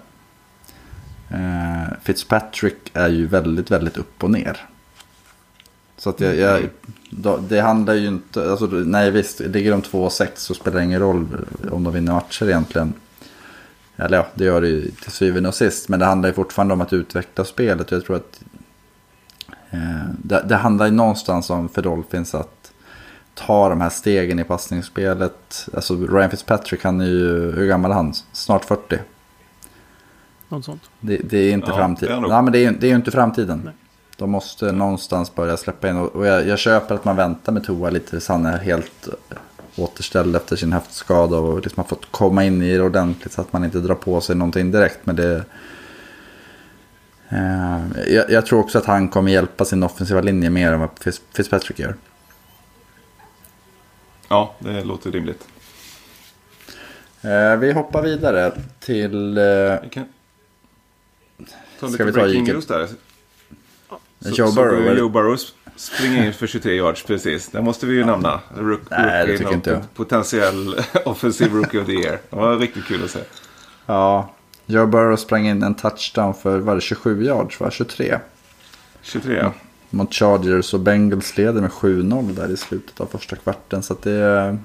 Eh, 1.30 1.98
Fitzpatrick 2.04 2.92
är 2.94 3.08
ju 3.08 3.28
väldigt, 3.28 3.72
väldigt 3.72 3.98
upp 3.98 4.24
och 4.24 4.32
ner. 4.32 4.66
Så 5.98 6.10
att 6.10 6.20
jag, 6.20 6.36
jag 6.36 6.70
då, 7.10 7.38
det 7.38 7.60
handlar 7.60 7.94
ju 7.94 8.08
inte, 8.08 8.52
alltså, 8.52 8.66
nej 8.66 9.12
visst, 9.12 9.40
ligger 9.40 9.72
de 9.72 9.82
2-6 9.82 10.28
så 10.36 10.54
spelar 10.54 10.78
det 10.78 10.84
ingen 10.84 11.00
roll 11.00 11.28
om 11.72 11.84
de 11.84 11.94
vinner 11.94 12.14
matcher 12.14 12.46
egentligen. 12.46 12.94
Eller 13.96 14.18
ja, 14.18 14.28
det 14.34 14.46
gör 14.46 14.62
det 14.62 14.68
ju 14.68 14.92
till 14.92 15.12
syvende 15.12 15.50
och 15.50 15.56
sist. 15.56 15.90
Men 15.90 16.00
det 16.00 16.06
handlar 16.06 16.30
ju 16.30 16.34
fortfarande 16.34 16.74
om 16.74 16.82
att 16.82 16.94
utveckla 16.94 17.46
spelet. 17.46 17.92
Jag 17.92 18.06
tror 18.06 18.16
att 18.16 18.42
eh, 19.70 20.10
det, 20.24 20.46
det, 20.48 20.56
handlar 20.56 20.86
ju 20.86 20.92
någonstans 20.92 21.50
om 21.50 21.70
för 21.70 21.82
Dolphins 21.82 22.36
att 22.36 22.55
ta 23.36 23.70
de 23.70 23.82
här 23.82 23.90
stegen 23.90 24.40
i 24.40 24.44
passningsspelet. 24.44 25.68
Alltså 25.74 25.96
Ryan 25.96 26.30
Fitzpatrick, 26.30 26.84
han 26.84 27.02
är 27.02 27.06
ju, 27.06 27.52
hur 27.52 27.68
gammal 27.68 27.92
är 27.92 27.96
han? 27.96 28.14
Snart 28.32 28.66
40. 28.66 29.00
Något 30.50 30.66
sånt. 30.66 30.82
Det, 31.00 31.18
det 31.18 31.38
är 31.38 31.54
inte 31.54 31.72
ja, 31.72 31.78
framtiden. 31.78 32.22
Nej, 32.22 32.42
men 32.42 32.54
det 32.54 32.66
är, 32.66 32.72
det 32.72 32.88
är 32.88 32.90
ju 32.90 32.96
inte 32.96 33.12
framtiden. 33.12 33.62
Nej. 33.66 33.74
De 34.18 34.32
måste 34.32 34.72
någonstans 34.72 35.36
börja 35.36 35.58
släppa 35.58 35.90
in. 35.90 35.98
Och 35.98 36.28
jag, 36.28 36.48
jag 36.48 36.60
köper 36.60 36.96
att 36.96 37.06
man 37.06 37.16
väntar 37.16 37.52
med 37.52 37.64
Toa 37.64 37.90
lite 37.90 38.10
tills 38.10 38.28
han 38.28 38.46
är 38.46 38.58
helt 38.58 39.08
återställd 39.76 40.36
efter 40.36 40.56
sin 40.56 40.74
höftskada. 40.74 41.38
Och 41.38 41.62
liksom 41.62 41.78
har 41.78 41.88
fått 41.88 42.12
komma 42.12 42.44
in 42.46 42.62
i 42.62 42.78
det 42.78 42.84
ordentligt 42.84 43.34
så 43.34 43.42
att 43.42 43.54
man 43.54 43.66
inte 43.66 43.78
drar 43.80 43.96
på 43.96 44.22
sig 44.22 44.36
någonting 44.36 44.72
direkt. 44.72 45.00
Men 45.04 45.16
det... 45.16 45.44
Eh, 47.30 47.82
jag, 48.08 48.32
jag, 48.32 48.46
tror 48.46 48.60
också 48.60 48.78
att 48.78 48.86
han 48.86 49.08
kommer 49.08 49.32
hjälpa 49.32 49.66
sin 49.66 49.84
offensiva 49.84 50.22
linje 50.22 50.50
mer 50.50 50.74
än 50.74 50.80
vad 50.80 50.90
Fitzpatrick 51.34 51.80
gör. 51.80 51.96
Ja, 54.28 54.56
det 54.60 54.84
låter 54.84 55.12
rimligt. 55.12 55.48
Eh, 57.22 57.56
vi 57.60 57.72
hoppar 57.72 58.02
vidare 58.02 58.52
till... 58.80 59.38
Eh, 59.38 59.90
kan... 59.92 60.06
Ta 61.80 61.90
Ska 61.90 62.06
vi 62.06 62.12
ta 62.12 62.20
breaking 62.20 62.44
news 62.44 62.66
där. 62.66 62.88
Så, 64.20 64.30
Joe 64.30 64.52
Burrow? 64.52 64.86
Så 64.86 65.00
Joe 65.00 65.10
Burrow 65.10 65.38
springer 65.76 66.26
in 66.26 66.34
för 66.34 66.48
23 66.48 66.76
yards 66.76 67.04
precis. 67.04 67.50
Det 67.50 67.62
måste 67.62 67.86
vi 67.86 67.96
ju 67.96 68.06
nämna. 68.06 68.40
Rook, 68.58 68.82
Nej, 68.90 69.28
det 69.28 69.38
tycker 69.38 69.54
inte 69.54 69.70
jag. 69.70 69.94
Potentiell 69.94 70.76
offensiv 71.06 71.54
rookie 71.54 71.82
of 71.82 71.86
the 71.86 71.94
year. 71.94 72.20
Det 72.30 72.36
var 72.36 72.58
riktigt 72.58 72.86
kul 72.86 73.04
att 73.04 73.12
se. 73.12 73.20
Ja, 73.86 74.34
Joe 74.66 74.86
Burrow 74.86 75.16
sprang 75.16 75.48
in 75.48 75.64
en 75.64 75.76
touchdown 75.76 76.34
för 76.34 76.60
var 76.60 76.76
det 76.76 76.82
27 76.82 77.24
yards, 77.24 77.60
va? 77.60 77.72
23? 77.72 78.20
23 79.02 79.38
ja. 79.38 79.54
Mot 79.96 80.14
Chargers 80.14 80.74
och 80.74 80.80
Bengals 80.80 81.38
leder 81.38 81.62
med 81.62 81.72
7-0 81.72 82.36
där 82.36 82.52
i 82.52 82.58
slutet 82.58 83.02
av 83.02 83.06
första 83.06 83.36
kvarten. 83.36 83.84
Så 83.84 83.94
att 83.94 84.02
det 84.02 84.12
är... 84.12 84.58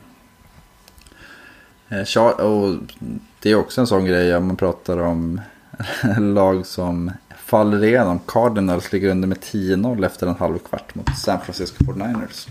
Eh, 1.88 2.26
och 2.26 2.76
det 3.40 3.50
är 3.50 3.54
också 3.54 3.80
en 3.80 3.86
sån 3.86 4.04
grej 4.04 4.36
om 4.36 4.46
man 4.46 4.56
pratar 4.56 4.98
om 4.98 5.40
lag 6.18 6.66
som 6.66 7.10
faller 7.36 7.84
igenom. 7.84 8.20
Cardinals 8.26 8.92
ligger 8.92 9.10
under 9.10 9.28
med 9.28 9.38
10-0 9.38 10.06
efter 10.06 10.26
en 10.26 10.34
halv 10.34 10.58
kvart 10.58 10.94
mot 10.94 11.18
San 11.18 11.40
Francisco 11.40 11.84
49ers. 11.84 12.48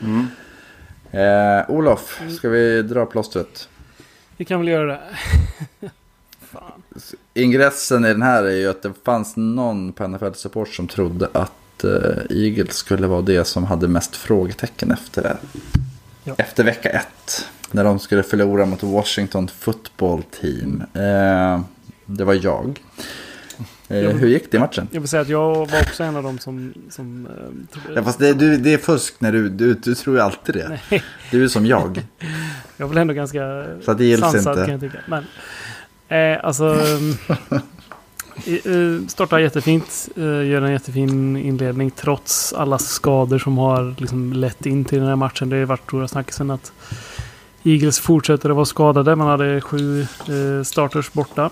Mm. 0.00 0.26
Eh, 1.10 1.70
Olof, 1.70 2.22
ska 2.38 2.48
vi 2.48 2.82
dra 2.82 3.06
plåstret? 3.06 3.68
Vi 4.36 4.44
kan 4.44 4.60
väl 4.60 4.68
göra 4.68 4.86
det. 4.86 5.00
Fan. 6.40 6.82
Ingressen 7.34 8.04
i 8.04 8.08
den 8.08 8.22
här 8.22 8.44
är 8.44 8.56
ju 8.56 8.68
att 8.70 8.82
det 8.82 8.92
fanns 9.04 9.36
någon 9.36 9.92
på 9.92 10.08
NFL 10.08 10.32
Support 10.32 10.68
som 10.68 10.88
trodde 10.88 11.28
att 11.32 11.52
eh, 11.84 11.90
Eagles 12.30 12.76
skulle 12.76 13.06
vara 13.06 13.22
det 13.22 13.44
som 13.44 13.64
hade 13.64 13.88
mest 13.88 14.16
frågetecken 14.16 14.90
efter 14.90 15.22
det. 15.22 15.36
Ja. 16.24 16.34
Efter 16.38 16.64
vecka 16.64 16.88
ett. 16.88 17.46
När 17.70 17.84
de 17.84 17.98
skulle 17.98 18.22
förlora 18.22 18.66
mot 18.66 18.82
Washington 18.82 19.48
Football 19.48 20.22
Team. 20.22 20.82
Eh, 20.94 21.60
det 22.06 22.24
var 22.24 22.34
jag. 22.42 22.80
Eh, 23.88 23.98
hur 23.98 24.28
gick 24.28 24.50
det 24.50 24.56
i 24.56 24.60
matchen? 24.60 24.88
Jag 24.90 25.00
vill 25.00 25.08
säga 25.08 25.22
att 25.22 25.28
jag 25.28 25.54
var 25.54 25.80
också 25.80 26.02
en 26.02 26.16
av 26.16 26.22
dem 26.22 26.38
som... 26.38 26.74
som 26.90 27.28
ja, 27.94 28.04
fast 28.04 28.18
det, 28.18 28.32
du, 28.32 28.56
det 28.56 28.74
är 28.74 28.78
fusk 28.78 29.14
när 29.18 29.32
du, 29.32 29.48
du, 29.48 29.74
du 29.74 29.94
tror 29.94 30.16
ju 30.16 30.22
alltid 30.22 30.54
det. 30.54 30.78
Nej. 30.90 31.04
Du 31.30 31.44
är 31.44 31.48
som 31.48 31.66
jag. 31.66 32.02
jag 32.76 32.96
är 32.96 33.00
ändå 33.00 33.14
ganska 33.14 33.66
Så 33.84 33.94
det 33.94 34.16
sansad 34.16 34.52
inte. 34.52 34.64
kan 34.64 34.72
jag 34.72 34.80
tycka. 34.80 34.98
Men, 35.06 35.24
eh, 36.08 36.44
alltså... 36.44 36.78
Startar 39.08 39.38
jättefint, 39.38 40.08
eh, 40.16 40.22
gör 40.22 40.62
en 40.62 40.72
jättefin 40.72 41.36
inledning 41.36 41.90
trots 41.90 42.52
alla 42.52 42.78
skador 42.78 43.38
som 43.38 43.58
har 43.58 43.94
liksom 43.98 44.32
lett 44.32 44.66
in 44.66 44.84
till 44.84 44.98
den 44.98 45.08
här 45.08 45.16
matchen. 45.16 45.48
Det 45.48 45.56
har 45.56 45.64
varit 45.64 45.82
stora 45.84 46.08
snackisen 46.08 46.50
att 46.50 46.72
Eagles 47.62 48.00
fortsätter 48.00 48.50
att 48.50 48.56
vara 48.56 48.66
skadade. 48.66 49.16
Man 49.16 49.26
hade 49.26 49.60
sju 49.60 50.00
eh, 50.00 50.62
starters 50.64 51.12
borta. 51.12 51.50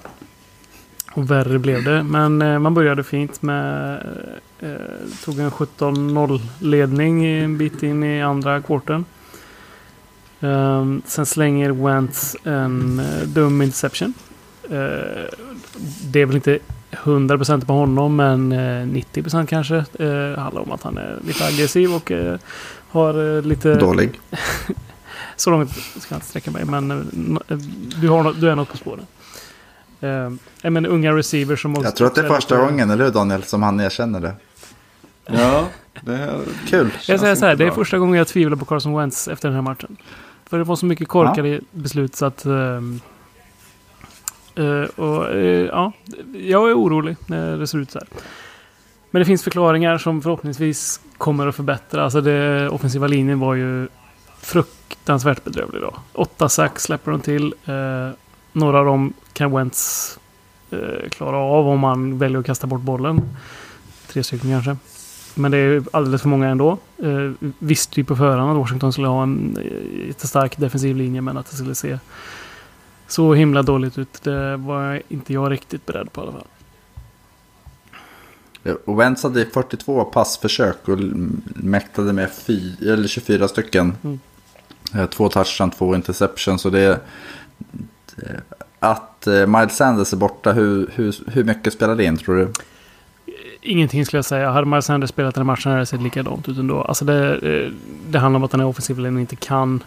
Och 1.12 1.30
värre 1.30 1.58
blev 1.58 1.84
det. 1.84 2.02
Men 2.02 2.42
eh, 2.42 2.58
man 2.58 2.74
började 2.74 3.04
fint 3.04 3.42
med... 3.42 4.00
Tog 5.24 5.38
en 5.38 5.50
17-0 5.50 6.40
ledning 6.58 7.24
en 7.24 7.58
bit 7.58 7.82
in 7.82 8.04
i 8.04 8.22
andra 8.22 8.62
kvarten. 8.62 9.04
Sen 11.04 11.26
slänger 11.26 11.70
Wentz 11.70 12.36
en 12.44 13.02
dum 13.24 13.62
interception. 13.62 14.14
Det 16.10 16.20
är 16.20 16.26
väl 16.26 16.36
inte 16.36 16.58
100% 16.90 17.66
på 17.66 17.72
honom 17.72 18.16
men 18.16 18.52
uh, 18.52 18.86
90% 18.86 19.46
kanske. 19.46 19.74
Uh, 20.00 20.38
handlar 20.38 20.62
om 20.62 20.72
att 20.72 20.82
han 20.82 20.98
är 20.98 21.18
lite 21.26 21.44
aggressiv 21.44 21.94
och 21.94 22.12
har 22.88 23.42
lite... 23.42 23.74
Dålig. 23.74 24.20
så 25.36 25.50
långt 25.50 25.70
ska 25.70 26.14
jag 26.14 26.16
inte 26.16 26.26
sträcka 26.26 26.50
mig 26.50 26.64
men 26.64 26.88
du, 28.00 28.08
har, 28.08 28.32
du 28.32 28.50
är 28.50 28.56
något 28.56 28.68
på 28.68 28.76
spåren. 28.76 29.06
Eh, 30.04 30.70
men 30.70 30.86
unga 30.86 31.12
receivers 31.12 31.62
som 31.62 31.72
också... 31.72 31.84
Jag 31.84 31.96
tror 31.96 32.06
att 32.06 32.14
det 32.14 32.20
är 32.20 32.28
första 32.28 32.56
gången, 32.56 32.90
eller 32.90 33.04
hur 33.04 33.12
Daniel, 33.12 33.42
som 33.42 33.62
han 33.62 33.80
erkänner 33.80 34.20
det. 34.20 34.34
Ja, 35.26 35.68
det 36.00 36.14
är 36.14 36.40
kul. 36.66 36.90
Jag 37.08 37.20
säger 37.20 37.34
så 37.34 37.46
här, 37.46 37.56
det 37.56 37.64
är 37.66 37.70
första 37.70 37.98
gången 37.98 38.18
jag 38.18 38.28
tvivlar 38.28 38.56
på 38.56 38.64
Carson 38.64 38.96
Wentz 38.96 39.28
efter 39.28 39.48
den 39.48 39.54
här 39.54 39.62
matchen. 39.62 39.96
För 40.46 40.58
det 40.58 40.64
var 40.64 40.76
så 40.76 40.86
mycket 40.86 41.08
korkade 41.08 41.48
ja. 41.48 41.60
beslut 41.70 42.16
så 42.16 42.26
att... 42.26 42.46
Uh, 42.46 42.80
Eh, 44.54 44.84
och, 45.04 45.34
uh, 45.34 45.66
ja, 45.66 45.92
jag 46.32 46.70
är 46.70 46.78
orolig 46.78 47.16
när 47.26 47.56
det 47.56 47.66
ser 47.66 47.78
ut 47.78 47.90
så 47.90 47.98
här. 47.98 48.08
Men 49.10 49.20
det 49.20 49.26
finns 49.26 49.44
förklaringar 49.44 49.98
som 49.98 50.22
förhoppningsvis 50.22 51.00
kommer 51.18 51.46
att 51.46 51.54
förbättra. 51.54 52.04
Alltså 52.04 52.20
det 52.20 52.68
offensiva 52.68 53.06
linjen 53.06 53.40
var 53.40 53.54
ju 53.54 53.88
fruktansvärt 54.40 55.44
bedrövlig 55.44 55.82
då. 55.82 55.94
Åtta 56.12 56.48
sax 56.48 56.82
släpper 56.82 57.10
de 57.10 57.20
till. 57.20 57.54
Eh, 57.64 58.10
några 58.52 58.78
av 58.78 58.84
dem 58.84 59.12
kan 59.32 59.52
Wentz 59.52 60.18
eh, 60.70 61.08
klara 61.08 61.36
av 61.36 61.68
om 61.68 61.80
man 61.80 62.18
väljer 62.18 62.38
att 62.38 62.46
kasta 62.46 62.66
bort 62.66 62.80
bollen. 62.80 63.20
Tre 64.06 64.22
stycken 64.22 64.50
kanske. 64.50 64.76
Men 65.34 65.50
det 65.50 65.58
är 65.58 65.84
alldeles 65.92 66.22
för 66.22 66.28
många 66.28 66.48
ändå. 66.48 66.78
Eh, 66.98 67.48
visste 67.58 68.00
ju 68.00 68.04
på 68.04 68.16
förhand 68.16 68.50
att 68.50 68.56
Washington 68.56 68.92
skulle 68.92 69.08
ha 69.08 69.22
en 69.22 69.56
eh, 69.56 70.06
jättestark 70.06 70.56
defensiv 70.56 70.96
linje 70.96 71.20
men 71.20 71.36
att 71.36 71.50
det 71.50 71.56
skulle 71.56 71.74
se 71.74 71.98
så 73.08 73.34
himla 73.34 73.62
dåligt 73.62 73.98
ut. 73.98 74.22
Det 74.22 74.56
var 74.56 75.02
inte 75.08 75.32
jag 75.32 75.52
riktigt 75.52 75.86
beredd 75.86 76.12
på 76.12 76.20
i 76.20 76.24
alla 76.24 76.32
fall. 76.32 76.46
Och 78.84 79.00
Wentz 79.00 79.22
hade 79.22 79.46
42 79.46 80.04
passförsök 80.04 80.88
och 80.88 80.98
mäktade 81.54 82.12
med 82.12 82.30
fy, 82.32 82.72
eller 82.80 83.08
24 83.08 83.48
stycken. 83.48 83.96
Mm. 84.04 84.18
Eh, 84.94 85.06
två 85.06 85.28
touchdown, 85.28 85.70
två 85.70 85.94
interceptions. 85.94 86.62
Så 86.62 86.70
det, 86.70 87.00
att 88.78 89.26
eh, 89.26 89.46
Miles 89.46 89.76
Sanders 89.76 90.12
är 90.12 90.16
borta, 90.16 90.52
hur, 90.52 90.90
hur, 90.94 91.14
hur 91.26 91.44
mycket 91.44 91.72
spelar 91.72 91.96
det 91.96 92.04
in 92.04 92.16
tror 92.16 92.36
du? 92.36 92.52
Ingenting 93.60 94.06
skulle 94.06 94.18
jag 94.18 94.24
säga. 94.24 94.50
Hade 94.50 94.66
Miles 94.66 94.84
Sanders 94.84 95.10
spelat 95.10 95.34
den 95.34 95.46
matchen 95.46 95.70
hade 95.70 95.82
det 95.82 95.86
sett 95.86 96.02
likadant 96.02 96.48
ut 96.48 96.58
ändå. 96.58 96.82
Alltså 96.82 97.04
det, 97.04 97.36
eh, 97.36 97.72
det 98.08 98.18
handlar 98.18 98.36
om 98.36 98.44
att 98.44 98.50
den 98.50 98.60
här 98.60 98.66
offensiva 98.66 99.02
linjen 99.02 99.20
inte 99.20 99.36
kan 99.36 99.82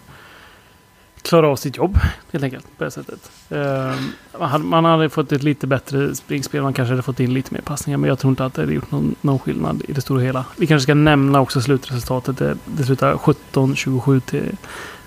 klara 1.22 1.48
av 1.48 1.56
sitt 1.56 1.78
jobb. 1.78 2.00
Helt 2.32 2.44
enkelt. 2.44 2.66
På 2.78 2.84
det 2.84 2.92
sättet. 2.92 3.32
Uh, 3.52 4.58
man 4.58 4.86
hade 4.86 5.10
fått 5.10 5.32
ett 5.32 5.44
lite 5.44 5.68
bättre 5.68 6.16
springspel. 6.16 6.62
Man 6.62 6.74
kanske 6.74 6.92
hade 6.92 7.02
fått 7.02 7.20
in 7.20 7.34
lite 7.34 7.54
mer 7.54 7.62
passningar. 7.62 7.98
Men 7.98 8.08
jag 8.08 8.20
tror 8.20 8.32
inte 8.32 8.46
att 8.46 8.54
det 8.54 8.62
hade 8.62 8.74
gjort 8.74 8.92
någon, 8.92 9.16
någon 9.22 9.40
skillnad 9.40 9.84
i 9.88 9.94
det 9.94 10.02
stora 10.02 10.22
hela. 10.22 10.46
Vi 10.58 10.68
kanske 10.68 10.84
ska 10.84 10.94
nämna 10.94 11.42
också 11.42 11.62
slutresultatet. 11.62 12.38
Det, 12.38 12.58
det 12.66 12.84
slutar 12.84 13.14
17-27 13.14 14.20
till, 14.20 14.58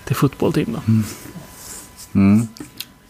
till 0.05 0.15
fotbollteam. 0.15 0.77
Mm. 0.87 1.03
Mm. 2.13 2.47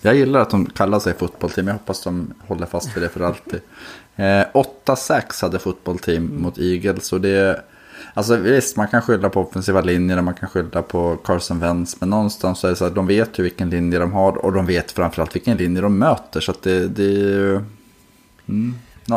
Jag 0.01 0.15
gillar 0.15 0.39
att 0.39 0.49
de 0.49 0.65
kallar 0.65 0.99
sig 0.99 1.13
fotbollteam. 1.13 1.67
Jag 1.67 1.73
hoppas 1.73 2.03
de 2.03 2.33
håller 2.47 2.65
fast 2.65 2.97
vid 2.97 3.03
det 3.03 3.09
för 3.09 3.19
alltid. 3.19 3.59
Eh, 4.15 4.45
8-6 4.85 5.41
hade 5.41 5.59
fotbollteam 5.59 6.25
mm. 6.25 6.41
mot 6.41 6.57
Eagles. 6.57 7.13
Och 7.13 7.21
det 7.21 7.63
Alltså 8.13 8.35
visst, 8.35 8.77
man 8.77 8.87
kan 8.87 9.01
skylla 9.01 9.29
på 9.29 9.41
offensiva 9.41 9.81
linjer, 9.81 10.21
man 10.21 10.33
kan 10.33 10.49
skylla 10.49 10.81
på 10.81 11.17
Carson 11.23 11.59
Wentz. 11.59 11.97
Men 11.99 12.09
någonstans 12.09 12.59
så 12.59 12.67
är 12.67 12.71
det 12.71 12.77
så 12.77 12.85
att 12.85 12.95
de 12.95 13.07
vet 13.07 13.39
ju 13.39 13.43
vilken 13.43 13.69
linje 13.69 13.99
de 13.99 14.11
har 14.11 14.45
och 14.45 14.53
de 14.53 14.65
vet 14.65 14.91
framförallt 14.91 15.35
vilken 15.35 15.57
linje 15.57 15.81
de 15.81 15.97
möter. 15.97 16.39
Så 16.39 16.51
att 16.51 16.63
det, 16.63 16.87
det 16.87 17.03
är 17.03 17.07
ju... 17.07 17.55
Mm. 18.49 18.75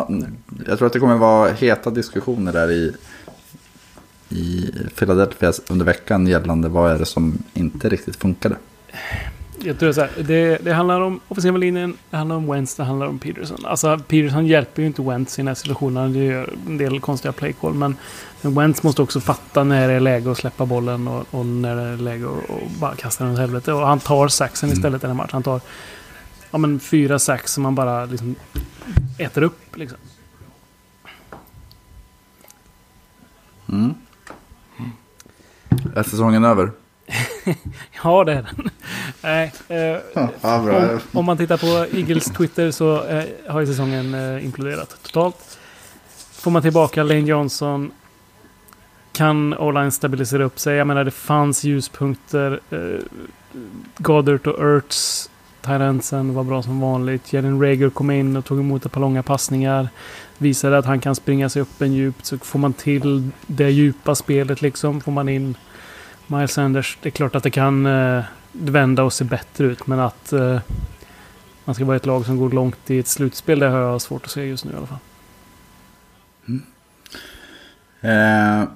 mm, 0.09 0.37
jag 0.67 0.79
tror 0.79 0.87
att 0.87 0.93
det 0.93 1.01
kommer 1.01 1.17
vara 1.17 1.53
heta 1.53 1.91
diskussioner 1.91 2.53
där 2.53 2.71
i, 2.71 2.95
i 4.29 4.71
Philadelphia 4.99 5.53
under 5.71 5.85
veckan 5.85 6.27
gällande 6.27 6.69
vad 6.69 6.93
är 6.93 6.99
det 6.99 7.07
som 7.07 7.39
inte 7.55 7.89
riktigt 7.89 8.17
funkade. 8.17 8.57
Jag 9.59 9.79
tror 9.79 9.93
så 9.93 10.01
här, 10.01 10.11
det, 10.21 10.59
det 10.65 10.73
handlar 10.73 11.01
om 11.01 11.21
offensiva 11.29 11.57
linjen, 11.57 11.97
det 12.11 12.17
handlar 12.17 12.37
om 12.37 12.53
Wentz, 12.53 12.75
det 12.75 12.85
handlar 12.85 13.07
om 13.07 13.19
Peterson. 13.19 13.59
Alltså 13.65 13.99
Peterson 14.09 14.47
hjälper 14.47 14.83
ju 14.83 14.87
inte 14.87 15.03
Wentz 15.03 15.39
i 15.39 15.43
den 15.43 15.49
här 15.49 15.55
situationen. 15.55 16.13
Det 16.13 16.25
gör 16.25 16.51
en 16.67 16.79
del 16.79 17.01
konstiga 17.01 17.33
playcall. 17.33 17.75
Men, 17.75 17.97
men 18.45 18.55
Wentz 18.55 18.83
måste 18.83 19.03
också 19.03 19.21
fatta 19.21 19.65
när 19.65 19.89
det 19.89 19.95
är 19.95 20.01
läge 20.01 20.31
att 20.31 20.39
släppa 20.39 20.67
bollen 20.67 21.09
och, 21.09 21.27
och 21.31 21.47
när 21.47 21.77
det 21.77 21.83
är 21.83 21.97
läge 21.97 22.27
att 22.27 22.51
och 22.51 22.61
bara 22.81 22.95
kasta 22.95 23.25
den 23.25 23.33
åt 23.33 23.39
helvete. 23.39 23.73
Och 23.73 23.87
han 23.87 24.01
tar 24.01 24.29
saxen 24.29 24.69
mm. 24.69 24.79
istället 24.79 25.01
i 25.01 25.07
den 25.07 25.11
här 25.11 25.17
matchen. 25.17 25.31
Han 25.33 25.43
tar 25.43 25.61
ja, 26.51 26.59
men 26.59 26.81
fyra 26.81 27.19
sax 27.19 27.53
som 27.53 27.65
han 27.65 27.75
bara 27.75 28.05
liksom 28.05 28.35
äter 29.19 29.43
upp. 29.43 29.77
Liksom. 29.77 29.99
Mm. 33.69 33.95
Är 35.95 36.03
säsongen 36.03 36.45
över? 36.45 36.71
ja, 38.05 38.25
det 38.25 38.33
är 38.33 38.43
den. 38.43 38.71
Nej, 39.23 39.53
eh, 39.69 40.23
om, 40.23 41.01
om, 41.13 41.25
man 41.25 41.37
tittar 41.37 41.57
på 41.57 41.97
Eagles 41.97 42.25
Twitter 42.25 42.71
så 42.71 43.05
eh, 43.05 43.25
har 43.49 43.61
ju 43.61 43.67
säsongen 43.67 44.15
eh, 44.15 44.45
imploderat 44.45 44.97
totalt. 45.03 45.59
Får 46.33 46.51
man 46.51 46.63
tillbaka 46.63 47.03
Lane 47.03 47.21
Johnson 47.21 47.93
kan 49.15 49.55
O-line 49.55 49.91
stabilisera 49.91 50.45
upp 50.45 50.59
sig. 50.59 50.77
Jag 50.77 50.87
menar, 50.87 51.05
det 51.05 51.11
fanns 51.11 51.65
ljuspunkter. 51.65 52.61
Eh, 52.71 52.79
Goddard 53.99 54.47
och 54.47 54.77
Ertz, 54.77 55.31
Tyrensen 55.61 56.35
var 56.35 56.45
bra 56.45 56.63
som 56.63 56.81
vanligt. 56.81 57.33
Jalen 57.33 57.63
Rager 57.63 57.91
kom 57.91 58.11
in 58.11 58.37
och 58.37 58.45
tog 58.45 58.59
emot 58.59 58.87
ett 58.87 58.93
par 58.93 59.01
långa 59.01 59.23
passningar. 59.23 59.89
Visade 60.39 60.79
att 60.79 60.87
han 60.87 61.01
kan 61.01 61.15
springa 61.15 61.49
sig 61.49 61.63
upp 61.63 61.83
en 61.83 61.93
djupt. 61.93 62.27
Så 62.27 62.39
får 62.39 62.59
man 62.59 62.73
till 62.73 63.31
det 63.47 63.71
djupa 63.71 64.15
spelet 64.15 64.63
liksom. 64.63 65.01
Får 65.01 65.13
man 65.13 65.29
in 65.29 65.57
Miles 66.27 66.53
Sanders. 66.53 66.99
Det 67.03 67.09
är 67.09 67.11
klart 67.11 67.35
att 67.35 67.43
det 67.43 67.51
kan 67.51 67.87
eh, 67.87 68.25
vända 68.53 69.03
och 69.03 69.13
se 69.13 69.25
bättre 69.25 69.67
ut. 69.67 69.87
Men 69.87 70.01
att 70.01 70.33
eh, 70.33 70.61
man 71.65 71.75
ska 71.75 71.85
vara 71.85 71.97
ett 71.97 72.07
lag 72.07 72.27
som 72.27 72.37
går 72.37 72.51
långt 72.51 72.91
i 72.91 72.99
ett 72.99 73.09
slutspel. 73.09 73.59
Det 73.59 73.69
har 73.69 73.79
jag 73.79 74.03
svårt 74.03 74.25
att 74.25 74.31
se 74.31 74.45
just 74.45 74.65
nu 74.65 74.73
i 74.73 74.77
alla 74.77 74.87
fall. 74.87 74.99
Mm. 76.49 76.63
Eh, 78.01 78.69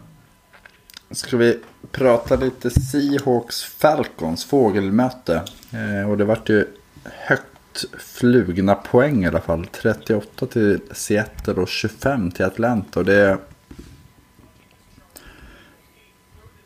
ska 1.10 1.36
vi 1.36 1.58
prata 1.92 2.36
lite 2.36 2.70
Seahawks 2.70 3.62
Falcons 3.64 4.44
fågelmöte. 4.44 5.42
Eh, 5.72 6.10
och 6.10 6.18
det 6.18 6.24
vart 6.24 6.48
ju 6.48 6.66
högt 7.04 7.84
flugna 7.98 8.74
poäng 8.74 9.24
i 9.24 9.26
alla 9.26 9.40
fall. 9.40 9.66
38 9.66 10.46
till 10.46 10.80
Seattle 10.92 11.54
och 11.54 11.68
25 11.68 12.30
till 12.30 12.44
Atlanta. 12.44 13.00
Och 13.00 13.06
det 13.06 13.38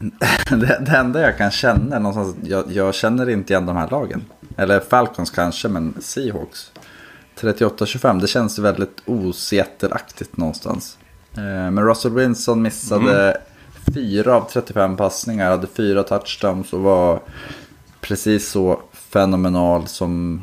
det, 0.51 0.79
det 0.81 0.97
enda 0.97 1.21
jag 1.21 1.39
kan 1.39 1.51
känna 1.51 1.97
är 1.97 2.01
någonstans, 2.01 2.49
jag, 2.49 2.73
jag 2.73 2.95
känner 2.95 3.29
inte 3.29 3.53
igen 3.53 3.67
de 3.67 3.77
här 3.77 3.91
lagen. 3.91 4.25
Eller 4.57 4.81
Falcons 4.81 5.31
kanske, 5.31 5.69
men 5.69 5.95
Seahawks. 6.01 6.73
38-25, 7.41 8.21
det 8.21 8.27
känns 8.27 8.59
väldigt 8.59 9.03
oseattelaktigt 9.05 10.37
någonstans. 10.37 10.99
Eh, 11.35 11.43
men 11.43 11.85
Russell 11.85 12.13
Wilson 12.13 12.63
missade 12.63 13.31
mm. 13.31 13.43
4 13.95 14.35
av 14.35 14.49
35 14.51 14.97
passningar, 14.97 15.51
hade 15.51 15.67
4 15.67 16.03
touchdowns 16.03 16.73
och 16.73 16.81
var 16.81 17.21
precis 18.01 18.51
så 18.51 18.81
fenomenal 18.93 19.87
som 19.87 20.43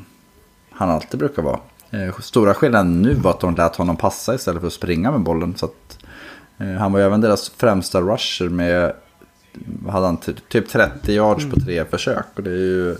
han 0.70 0.90
alltid 0.90 1.20
brukar 1.20 1.42
vara. 1.42 1.60
Eh, 1.92 2.20
stora 2.20 2.54
skillnaden 2.54 3.02
nu 3.02 3.14
var 3.14 3.32
att 3.32 3.40
de 3.40 3.56
lät 3.56 3.76
honom 3.76 3.98
passa 3.98 4.36
istället 4.36 4.62
för 4.62 4.68
att 4.68 4.74
springa 4.74 5.12
med 5.12 5.22
bollen. 5.22 5.56
Så 5.58 5.66
att, 5.66 6.00
eh, 6.58 6.68
han 6.68 6.92
var 6.92 7.00
ju 7.00 7.06
även 7.06 7.22
deras 7.22 7.50
främsta 7.50 8.02
rusher 8.02 8.50
med 8.50 8.94
hade 9.88 10.06
han 10.06 10.18
typ 10.18 10.70
30 10.70 11.14
yards 11.14 11.46
på 11.50 11.60
tre 11.60 11.86
försök. 11.86 12.26
Och 12.36 12.44
det 12.44 12.50
är 12.50 12.56
ju... 12.56 12.92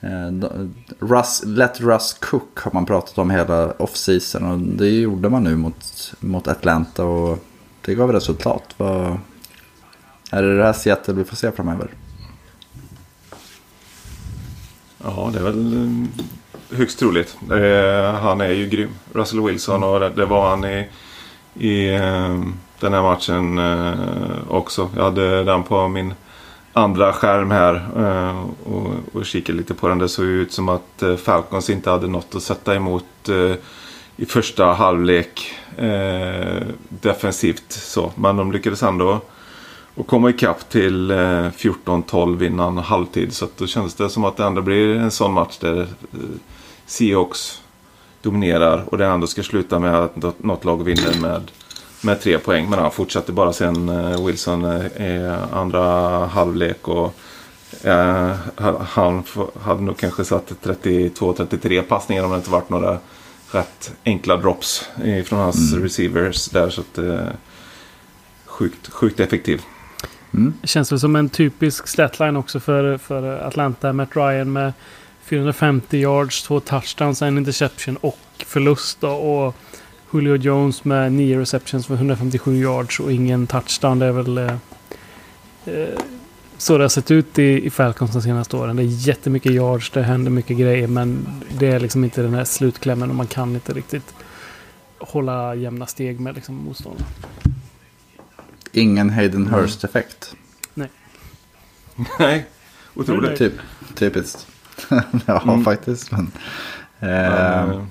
Eh, 0.00 0.50
Russ, 0.98 1.42
let 1.46 1.80
Russ 1.80 2.16
cook 2.20 2.58
har 2.58 2.72
man 2.72 2.86
pratat 2.86 3.18
om 3.18 3.30
hela 3.30 3.72
offseason 3.72 4.50
och 4.50 4.58
det 4.58 4.90
gjorde 4.90 5.28
man 5.28 5.44
nu 5.44 5.56
mot, 5.56 6.14
mot 6.20 6.48
Atlanta 6.48 7.04
och 7.04 7.44
det 7.90 7.96
gav 7.96 8.12
resultat. 8.12 8.74
Vad, 8.76 9.18
är 10.30 10.42
det 10.42 10.56
det 10.56 10.64
här 10.64 10.72
Seattle 10.72 11.14
vi 11.14 11.24
får 11.24 11.36
se 11.36 11.52
framöver? 11.52 11.88
Ja, 15.04 15.30
det 15.32 15.38
är 15.38 15.42
väl 15.42 15.72
eh, 15.76 16.76
högst 16.78 16.98
troligt. 16.98 17.36
Eh, 17.50 18.20
han 18.20 18.40
är 18.40 18.52
ju 18.52 18.68
grym, 18.68 18.90
Russell 19.12 19.40
Wilson, 19.40 19.82
och 19.82 20.00
det, 20.00 20.08
det 20.10 20.26
var 20.26 20.50
han 20.50 20.64
i, 20.64 20.88
i 21.54 21.94
eh, 21.94 22.40
den 22.80 22.92
här 22.92 23.02
matchen 23.02 23.58
eh, 23.58 23.94
också. 24.48 24.90
Jag 24.96 25.04
hade 25.04 25.44
den 25.44 25.62
på 25.62 25.88
min 25.88 26.14
andra 26.72 27.12
skärm 27.12 27.50
här 27.50 27.74
eh, 27.96 28.44
och, 28.72 28.92
och 29.12 29.26
kikade 29.26 29.58
lite 29.58 29.74
på 29.74 29.88
den. 29.88 29.98
Det 29.98 30.08
såg 30.08 30.24
ut 30.24 30.52
som 30.52 30.68
att 30.68 31.02
eh, 31.02 31.16
Falcons 31.16 31.70
inte 31.70 31.90
hade 31.90 32.06
något 32.06 32.34
att 32.34 32.42
sätta 32.42 32.74
emot 32.74 33.28
eh, 33.28 33.56
i 34.20 34.26
första 34.26 34.64
halvlek 34.64 35.54
eh, 35.76 36.62
defensivt. 36.88 37.72
Så. 37.72 38.12
Men 38.14 38.36
de 38.36 38.52
lyckades 38.52 38.82
ändå 38.82 39.20
och 39.94 40.06
komma 40.06 40.30
ikapp 40.30 40.68
till 40.68 41.10
eh, 41.10 41.16
14-12 41.16 42.46
innan 42.46 42.78
halvtid. 42.78 43.32
Så 43.32 43.48
då 43.56 43.66
kändes 43.66 43.94
det 43.94 44.10
som 44.10 44.24
att 44.24 44.36
det 44.36 44.44
ändå 44.44 44.62
blir 44.62 44.96
en 44.96 45.10
sån 45.10 45.32
match 45.32 45.58
där 45.58 45.80
eh, 45.80 45.86
Seahawks 46.86 47.62
dominerar 48.22 48.84
och 48.86 48.98
det 48.98 49.06
ändå 49.06 49.26
ska 49.26 49.42
sluta 49.42 49.78
med 49.78 49.94
att 49.94 50.42
något 50.42 50.64
lag 50.64 50.84
vinner 50.84 51.20
med 51.20 51.50
med 52.00 52.20
tre 52.20 52.38
poäng. 52.38 52.70
Men 52.70 52.78
han 52.78 52.90
fortsatte 52.90 53.32
bara 53.32 53.52
sen 53.52 53.88
eh, 53.88 54.26
Wilson 54.26 54.64
eh, 54.64 55.56
andra 55.56 55.82
halvlek. 56.26 56.88
Och, 56.88 57.14
eh, 57.84 58.34
han 58.80 59.22
hade 59.62 59.82
nog 59.82 59.96
kanske 59.96 60.24
satt 60.24 60.52
32-33 60.62 61.82
passningar 61.82 62.24
om 62.24 62.30
det 62.30 62.36
inte 62.36 62.50
varit 62.50 62.70
några 62.70 62.98
rätt 63.52 63.92
enkla 64.04 64.36
drops 64.36 64.88
från 65.24 65.38
hans 65.38 65.72
mm. 65.72 65.84
receivers 65.84 66.48
där. 66.48 66.70
Så 66.70 66.80
att, 66.80 66.98
eh, 66.98 67.28
sjukt, 68.44 68.92
sjukt 68.92 69.20
effektiv. 69.20 69.62
Mm. 70.34 70.54
Det 70.60 70.68
känns 70.68 70.92
väl 70.92 71.00
som 71.00 71.16
en 71.16 71.28
typisk 71.28 71.88
statline 71.88 72.36
också 72.36 72.60
för, 72.60 72.98
för 72.98 73.38
Atlanta. 73.38 73.92
Matt 73.92 74.16
Ryan 74.16 74.52
med 74.52 74.72
450 75.24 75.98
yards, 75.98 76.42
två 76.42 76.60
touchdowns, 76.60 77.22
en 77.22 77.38
interception 77.38 77.96
och 77.96 78.18
förlust. 78.46 79.00
Då, 79.00 79.10
och 79.10 79.54
Julio 80.12 80.36
Jones 80.36 80.84
med 80.84 81.12
9 81.12 81.40
receptions 81.40 81.86
för 81.86 81.94
157 81.94 82.56
yards 82.56 83.00
och 83.00 83.12
ingen 83.12 83.46
touchdown. 83.46 83.98
Det 83.98 84.06
är 84.06 84.12
väl... 84.12 84.38
Eh, 84.38 84.54
eh, 85.64 85.98
så 86.60 86.78
det 86.78 86.84
har 86.84 86.88
sett 86.88 87.10
ut 87.10 87.38
i, 87.38 87.66
i 87.66 87.70
Falcons 87.70 88.12
de 88.12 88.22
senaste 88.22 88.56
åren. 88.56 88.76
Det 88.76 88.82
är 88.82 88.86
jättemycket 88.86 89.52
yards, 89.52 89.90
det 89.90 90.02
händer 90.02 90.30
mycket 90.30 90.56
grejer 90.58 90.86
men 90.86 91.26
det 91.58 91.66
är 91.66 91.80
liksom 91.80 92.04
inte 92.04 92.22
den 92.22 92.34
här 92.34 92.44
slutklämmen 92.44 93.10
och 93.10 93.16
man 93.16 93.26
kan 93.26 93.54
inte 93.54 93.72
riktigt 93.72 94.14
hålla 94.98 95.54
jämna 95.54 95.86
steg 95.86 96.20
med 96.20 96.34
liksom 96.34 96.54
motståndarna. 96.54 97.06
Ingen 98.72 99.10
Hayden 99.10 99.46
Hurst-effekt. 99.46 100.34
Nej, 102.18 102.46
otroligt. 102.94 103.38
Typ, 103.38 103.52
typiskt. 103.94 104.46
ja, 105.26 105.42
Mm. 105.42 105.64
faktiskt. 105.64 106.10
Men, 106.12 106.30
eh, 107.00 107.58
eh, 107.62 107.84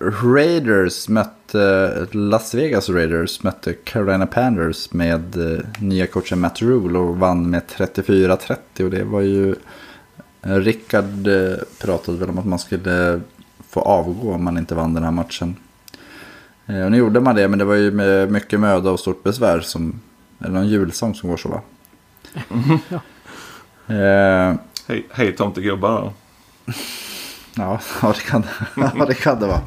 Raiders 0.00 1.08
mötte, 1.08 2.06
Las 2.12 2.54
Vegas 2.54 2.88
Raiders 2.88 3.42
mötte 3.42 3.72
Carolina 3.72 4.26
Panthers 4.26 4.92
med 4.92 5.36
eh, 5.36 5.64
nya 5.78 6.06
coachen 6.06 6.40
Matt 6.40 6.62
Rule 6.62 6.98
och 6.98 7.18
vann 7.18 7.50
med 7.50 7.62
34-30. 7.76 8.56
Och 8.84 8.90
det 8.90 9.04
var 9.04 9.20
ju, 9.20 9.54
eh, 10.42 10.56
Rickard 10.56 11.26
eh, 11.26 11.56
pratade 11.80 12.18
väl 12.18 12.28
om 12.28 12.38
att 12.38 12.46
man 12.46 12.58
skulle 12.58 13.20
få 13.68 13.80
avgå 13.80 14.32
om 14.32 14.44
man 14.44 14.58
inte 14.58 14.74
vann 14.74 14.94
den 14.94 15.04
här 15.04 15.10
matchen. 15.10 15.56
Eh, 16.66 16.84
och 16.84 16.90
nu 16.90 16.96
gjorde 16.96 17.20
man 17.20 17.36
det, 17.36 17.48
men 17.48 17.58
det 17.58 17.64
var 17.64 17.74
ju 17.74 17.90
med 17.90 18.32
mycket 18.32 18.60
möda 18.60 18.90
och 18.90 19.00
stort 19.00 19.22
besvär 19.22 19.60
som, 19.60 20.00
är 20.38 20.46
det 20.46 20.52
någon 20.52 20.68
julsång 20.68 21.14
som 21.14 21.30
går 21.30 21.36
så 21.36 21.48
va? 21.48 21.60
Ja. 22.88 23.00
Eh, 23.94 24.54
hej, 24.88 25.06
hej 25.10 25.36
tomtegubbar. 25.36 26.12
Ja, 27.56 27.80
ja, 28.02 28.08
det 28.08 28.20
kan, 28.20 28.44
ja, 28.98 29.06
det 29.06 29.14
kan 29.14 29.40
det 29.40 29.46
vara. 29.46 29.60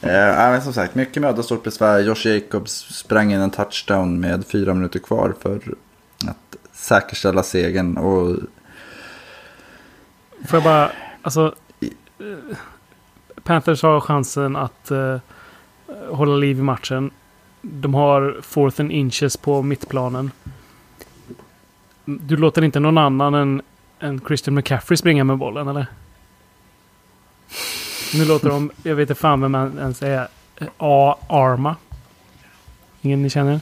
Eh, 0.00 0.50
men 0.50 0.62
som 0.62 0.72
sagt, 0.72 0.94
mycket 0.94 1.22
möda 1.22 1.38
och 1.38 1.44
stort 1.44 1.62
besvär. 1.62 2.00
Josh 2.00 2.26
Jacobs 2.26 2.72
sprang 2.72 3.32
in 3.32 3.40
en 3.40 3.50
touchdown 3.50 4.20
med 4.20 4.46
fyra 4.46 4.74
minuter 4.74 4.98
kvar 4.98 5.34
för 5.42 5.56
att 6.26 6.56
säkerställa 6.72 7.42
segern. 7.42 7.96
Och 7.96 8.36
Får 10.48 10.56
jag 10.56 10.62
bara, 10.62 10.92
alltså... 11.22 11.54
Eh, 12.18 12.56
Panthers 13.42 13.82
har 13.82 14.00
chansen 14.00 14.56
att 14.56 14.90
eh, 14.90 15.16
hålla 16.10 16.36
liv 16.36 16.58
i 16.58 16.62
matchen. 16.62 17.10
De 17.62 17.94
har 17.94 18.38
fourth 18.42 18.80
and 18.80 18.92
inches 18.92 19.36
på 19.36 19.62
mittplanen. 19.62 20.30
Du 22.04 22.36
låter 22.36 22.64
inte 22.64 22.80
någon 22.80 22.98
annan 22.98 23.34
än, 23.34 23.62
än 24.00 24.20
Christian 24.26 24.54
McCaffrey 24.54 24.96
springa 24.96 25.24
med 25.24 25.38
bollen, 25.38 25.68
eller? 25.68 25.86
Nu 28.14 28.24
låter 28.24 28.48
de, 28.48 28.70
jag 28.82 28.94
vet 28.94 29.10
inte 29.10 29.20
fan 29.20 29.40
vem 29.40 29.54
han 29.54 29.78
ens 29.78 30.02
är, 30.02 30.28
eh, 30.56 30.66
A-Arma. 30.78 31.76
Ingen 33.00 33.22
ni 33.22 33.30
känner? 33.30 33.60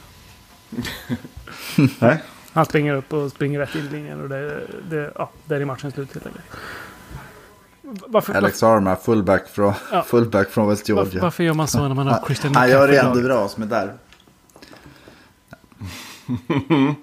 Nej. 1.99 2.23
Han 2.53 2.65
springer 2.65 2.95
upp 2.95 3.13
och 3.13 3.31
springer 3.31 3.59
rätt 3.59 3.75
in 3.75 3.85
i 3.85 3.89
linjen 3.89 4.21
och 4.21 4.29
det, 4.29 4.61
det, 4.89 5.11
ja, 5.15 5.29
där 5.45 5.61
är 5.61 5.65
matchen 5.65 5.91
slut 5.91 6.13
helt 6.13 6.25
enkelt. 6.25 6.45
Varför, 8.07 8.33
Alex 8.33 8.63
Arma, 8.63 8.95
fullback 8.95 9.47
från, 9.49 9.73
Ja. 9.91 10.03
fullback 10.03 10.49
från 10.49 10.69
West 10.69 10.89
Georgia. 10.89 11.21
varför 11.21 11.43
gör 11.43 11.53
man 11.53 11.67
så 11.67 11.87
när 11.87 11.95
man 11.95 12.07
har 12.07 12.23
Christian 12.25 12.55
Han 12.55 12.69
gör 12.69 12.87
det 12.87 12.97
ändå 12.97 13.21
bra 13.21 13.47
som 13.47 13.63
är 13.63 13.67
där. 13.67 13.93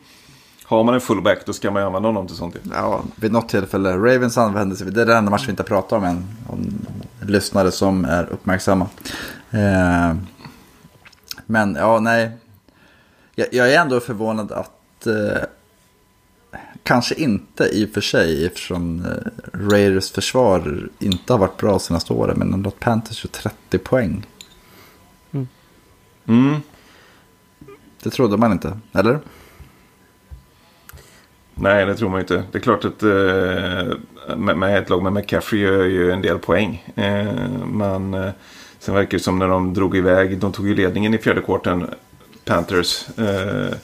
Har 0.65 0.85
man 0.85 0.95
en 0.95 1.01
fullback 1.01 1.47
då 1.47 1.53
ska 1.53 1.71
man 1.71 1.83
ju 1.83 1.87
använda 1.87 2.09
honom 2.09 2.27
till 2.27 2.37
sånt. 2.37 2.57
Ja, 2.73 3.03
vid 3.17 3.33
något 3.33 3.49
tillfälle. 3.49 3.97
Ravens 3.97 4.39
använde 4.39 4.77
sig, 4.77 4.91
det 4.91 5.03
är 5.03 5.07
den 5.07 5.17
enda 5.17 5.31
matchen 5.31 5.47
vi 5.47 5.51
inte 5.51 5.63
pratar 5.63 5.97
om 5.97 6.05
än. 6.05 6.27
Om 6.47 6.87
lyssnare 7.25 7.73
som 7.73 8.05
är 8.05 8.25
uppmärksamma. 8.33 8.89
Eh, 9.51 10.15
men 11.47 11.75
ja, 11.75 12.01
nej. 12.01 12.31
Jag, 13.35 13.49
jag 13.53 13.73
är 13.73 13.81
ändå 13.81 14.01
förvånad 14.01 14.53
att, 14.53 15.07
eh, 15.07 15.43
kanske 16.83 17.15
inte 17.15 17.65
i 17.65 17.87
och 17.87 17.91
för 17.91 18.01
sig, 18.01 18.47
eftersom 18.47 19.05
eh, 19.05 19.59
Raiders 19.71 20.11
försvar 20.11 20.89
inte 20.99 21.33
har 21.33 21.39
varit 21.39 21.57
bra 21.57 21.79
senaste 21.79 22.13
åren, 22.13 22.39
men 22.39 22.55
ändå 22.55 22.69
att 22.69 22.81
Panthers 22.81 23.25
gör 23.25 23.31
30 23.31 23.79
poäng. 23.79 24.27
Mm. 26.27 26.61
Det 28.03 28.11
trodde 28.11 28.37
man 28.37 28.53
inte, 28.53 28.79
eller? 28.93 29.21
Nej, 31.55 31.87
det 31.87 31.95
tror 31.95 32.09
man 32.09 32.19
ju 32.19 32.23
inte. 32.23 32.43
Det 32.53 32.59
är 32.59 32.63
klart 32.63 32.85
att 32.85 33.03
eh, 33.03 34.37
med, 34.37 34.59
med 34.59 34.79
ett 34.79 34.91
lag 34.91 35.03
med 35.03 35.13
McCaffrey 35.13 35.61
gör 35.61 35.85
ju 35.85 36.11
en 36.11 36.23
del 36.23 36.39
poäng. 36.39 36.93
Eh, 36.95 37.49
men 37.67 38.15
eh, 38.15 38.31
sen 38.79 38.95
verkar 38.95 39.19
det 39.19 39.25
som 39.25 39.39
när 39.39 39.49
de 39.49 39.75
drog 39.75 39.97
iväg. 39.97 40.39
De 40.39 40.53
tog 40.53 40.69
ju 40.69 40.75
ledningen 40.75 41.15
i 41.15 41.19
fjärde 41.19 41.41
kvarten, 41.41 41.87
Panthers. 42.45 43.19
Eh, 43.19 43.77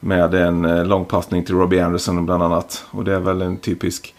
med 0.00 0.34
en 0.34 0.64
eh, 0.64 0.84
långpassning 0.84 1.44
till 1.44 1.54
Robbie 1.54 1.80
Anderson 1.80 2.26
bland 2.26 2.42
annat. 2.42 2.84
Och 2.90 3.04
det 3.04 3.14
är 3.14 3.20
väl 3.20 3.42
en 3.42 3.56
typisk 3.56 4.14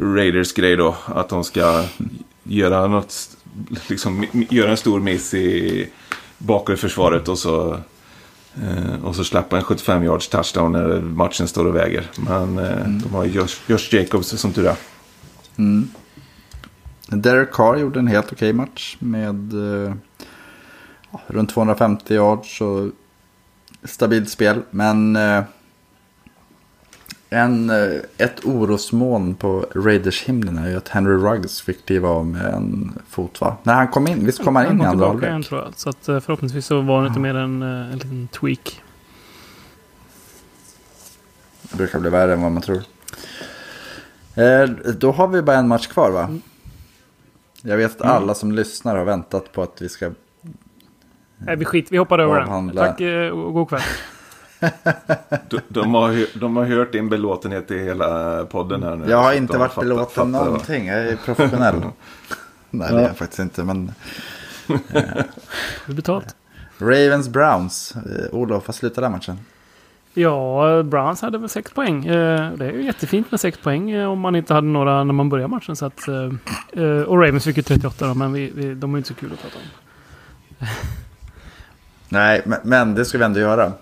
Raiders-grej 0.00 0.76
då. 0.76 0.96
Att 1.06 1.28
de 1.28 1.44
ska 1.44 1.84
göra 2.42 2.86
något, 2.86 3.14
liksom 3.88 4.26
göra 4.32 4.70
en 4.70 4.76
stor 4.76 5.00
miss 5.00 5.34
i 5.34 5.88
bakre 6.38 6.76
försvaret 6.76 7.28
och 7.28 7.38
så 7.38 7.80
och 9.02 9.16
så 9.16 9.24
släppa 9.24 9.56
en 9.56 9.64
75 9.64 10.04
yards 10.04 10.28
touchdown 10.28 10.72
när 10.72 11.00
matchen 11.00 11.48
står 11.48 11.64
och 11.64 11.76
väger. 11.76 12.10
Men 12.16 12.58
eh, 12.58 12.88
de 12.88 13.14
har 13.14 13.24
Josh, 13.24 13.56
Josh 13.66 13.94
Jacobs 13.94 14.28
som 14.28 14.52
tur 14.52 14.66
är. 14.66 14.76
Mm. 15.56 15.88
Derek 17.08 17.52
Carr 17.52 17.76
gjorde 17.76 17.98
en 17.98 18.06
helt 18.06 18.32
okej 18.32 18.52
match 18.52 18.96
med 18.98 19.52
eh, 19.84 19.94
runt 21.26 21.50
250 21.50 22.14
yards 22.14 22.60
och 22.60 22.90
stabilt 23.84 24.30
spel. 24.30 24.62
Men 24.70 25.16
eh, 25.16 25.42
en, 27.30 27.70
eh, 27.70 28.00
ett 28.18 28.44
orosmoln 28.44 29.34
på 29.34 29.66
Raiders 29.74 30.24
himlen 30.24 30.58
är 30.58 30.70
ju 30.70 30.76
att 30.76 30.88
Henry 30.88 31.14
Ruggs 31.14 31.60
fick 31.60 31.86
kliva 31.86 32.08
av 32.08 32.26
med 32.26 32.54
en 32.54 32.98
fot 33.08 33.40
va? 33.40 33.56
När 33.62 33.74
han 33.74 33.88
kom 33.88 34.08
in, 34.08 34.26
visst 34.26 34.44
kom 34.44 34.56
han 34.56 34.66
in 34.66 34.80
i 34.80 34.84
andra 34.84 35.06
halvlek? 35.06 35.46
tror 35.46 35.60
jag. 35.60 35.78
Så 35.78 35.90
att, 35.90 36.08
eh, 36.08 36.20
förhoppningsvis 36.20 36.66
så 36.66 36.80
var 36.80 37.02
det 37.02 37.08
inte 37.08 37.20
mer 37.20 37.34
än 37.34 37.62
eh, 37.62 37.92
en 37.92 37.98
liten 37.98 38.28
tweak. 38.28 38.82
Det 41.62 41.76
brukar 41.76 41.98
bli 42.00 42.10
värre 42.10 42.32
än 42.32 42.42
vad 42.42 42.52
man 42.52 42.62
tror. 42.62 42.82
Eh, 44.34 44.68
då 44.98 45.12
har 45.12 45.28
vi 45.28 45.42
bara 45.42 45.56
en 45.56 45.68
match 45.68 45.86
kvar 45.86 46.10
va? 46.10 46.38
Jag 47.62 47.76
vet 47.76 48.00
att 48.00 48.06
alla 48.06 48.34
som 48.34 48.52
lyssnar 48.52 48.96
har 48.96 49.04
väntat 49.04 49.52
på 49.52 49.62
att 49.62 49.82
vi 49.82 49.88
ska 49.88 50.10
Nej, 51.38 51.56
vi 51.56 51.64
skit. 51.64 51.92
Vi 51.92 51.96
hoppar 51.96 52.18
över 52.18 52.40
den. 52.40 52.70
Tack 52.70 53.00
och 53.32 53.54
god 53.54 53.68
kväll. 53.68 53.82
De, 55.48 55.60
de, 55.68 55.94
har, 55.94 56.38
de 56.40 56.56
har 56.56 56.64
hört 56.64 56.92
din 56.92 57.08
belåtenhet 57.08 57.70
i 57.70 57.78
hela 57.78 58.44
podden 58.44 58.82
här 58.82 58.96
nu. 58.96 59.10
Jag 59.10 59.18
har 59.22 59.32
inte 59.32 59.58
varit 59.58 59.70
fattar- 59.72 59.82
belåten 59.88 60.06
fattar 60.14 60.30
vad- 60.38 60.44
någonting. 60.46 60.86
Jag 60.86 60.98
är 61.08 61.16
professionell. 61.16 61.74
Nej, 62.70 62.88
det 62.90 62.94
är 62.96 63.00
Ja. 63.00 63.06
jag 63.06 63.16
faktiskt 63.16 63.38
inte. 63.38 63.64
Men 63.64 63.92
är 65.86 65.92
betalt. 65.92 66.36
Ravens 66.78 67.28
Browns. 67.28 67.94
Eh, 67.96 68.34
Olof, 68.34 68.66
vad 68.68 68.74
slutade 68.74 69.04
den 69.04 69.12
matchen? 69.12 69.38
Ja, 70.14 70.82
Browns 70.82 71.22
hade 71.22 71.38
väl 71.38 71.48
sex 71.48 71.70
poäng. 71.70 72.06
Eh, 72.06 72.52
Det 72.52 72.66
är 72.66 72.72
ju 72.72 72.84
jättefint 72.84 73.30
med 73.30 73.40
sex 73.40 73.58
poäng 73.58 73.90
eh, 73.90 74.10
om 74.10 74.20
man 74.20 74.36
inte 74.36 74.54
hade 74.54 74.66
några 74.66 75.04
när 75.04 75.12
man 75.14 75.28
började 75.28 75.48
matchen. 75.48 75.76
Så 75.76 75.86
att, 75.86 76.08
och 77.06 77.22
Ravens 77.22 77.44
fick 77.44 77.56
ju 77.56 77.62
38 77.62 78.06
då, 78.08 78.14
men 78.14 78.32
vi, 78.32 78.52
vi, 78.54 78.74
de 78.74 78.94
är 78.94 78.98
inte 78.98 79.08
så 79.08 79.14
kul 79.14 79.32
att 79.32 79.42
prata 79.42 79.56
om. 79.56 80.66
Nej, 82.08 82.42
men, 82.46 82.58
men 82.64 82.94
det 82.94 83.04
ska 83.04 83.18
vi 83.18 83.24
ändå 83.24 83.40
göra. 83.40 83.72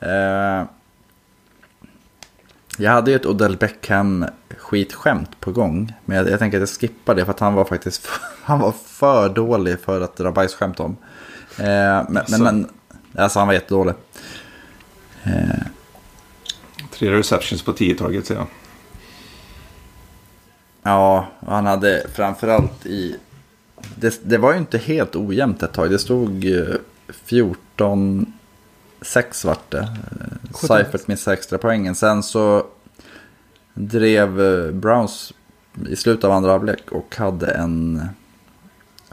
Eh, 0.00 0.64
jag 2.80 2.90
hade 2.90 3.10
ju 3.10 3.16
ett 3.16 3.26
Odell 3.26 3.56
Beckham 3.56 4.26
skitskämt 4.58 5.40
på 5.40 5.52
gång. 5.52 5.92
Men 6.04 6.16
jag, 6.16 6.30
jag 6.30 6.38
tänker 6.38 6.58
att 6.58 6.70
jag 6.70 6.80
skippar 6.80 7.14
det 7.14 7.24
för 7.24 7.32
att 7.32 7.40
han 7.40 7.54
var 7.54 7.64
faktiskt 7.64 8.06
för, 8.06 8.20
han 8.42 8.58
var 8.58 8.72
för 8.72 9.28
dålig 9.28 9.80
för 9.80 10.00
att 10.00 10.16
dra 10.16 10.32
bajsskämt 10.32 10.80
om. 10.80 10.96
Eh, 11.58 11.64
men, 12.08 12.16
alltså. 12.16 12.42
men, 12.42 12.68
alltså 13.16 13.38
han 13.38 13.48
var 13.48 13.54
jättedålig. 13.54 13.94
Eh. 15.22 15.66
Tre 16.92 17.12
receptions 17.12 17.62
på 17.62 17.72
tio 17.72 17.94
taget 17.94 18.26
ser 18.26 18.34
jag. 18.34 18.46
Ja, 20.82 21.28
och 21.40 21.52
han 21.52 21.66
hade 21.66 22.06
framförallt 22.14 22.86
i... 22.86 23.16
Det, 23.94 24.20
det 24.24 24.38
var 24.38 24.52
ju 24.52 24.58
inte 24.58 24.78
helt 24.78 25.16
ojämnt 25.16 25.62
ett 25.62 25.72
tag. 25.72 25.90
Det 25.90 25.98
stod 25.98 26.44
eh, 26.44 26.74
14... 27.08 28.37
6 29.02 29.44
vart 29.44 29.70
det. 29.70 29.88
Seifert 30.66 31.08
missade 31.08 31.36
extra 31.36 31.58
poängen. 31.58 31.94
Sen 31.94 32.22
så 32.22 32.66
drev 33.74 34.40
eh, 34.40 34.72
Browns 34.72 35.32
i 35.88 35.96
slutet 35.96 36.24
av 36.24 36.32
andra 36.32 36.50
halvlek 36.50 36.92
och 36.92 37.16
hade 37.16 37.46
en 37.46 38.08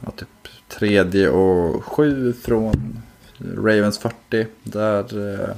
ja, 0.01 0.11
typ 0.11 0.27
tredje 0.67 1.29
och 1.29 1.85
sju 1.85 2.33
från 2.33 3.01
Ravens 3.37 3.97
40. 3.97 4.47
Där 4.63 5.33
eh, 5.33 5.49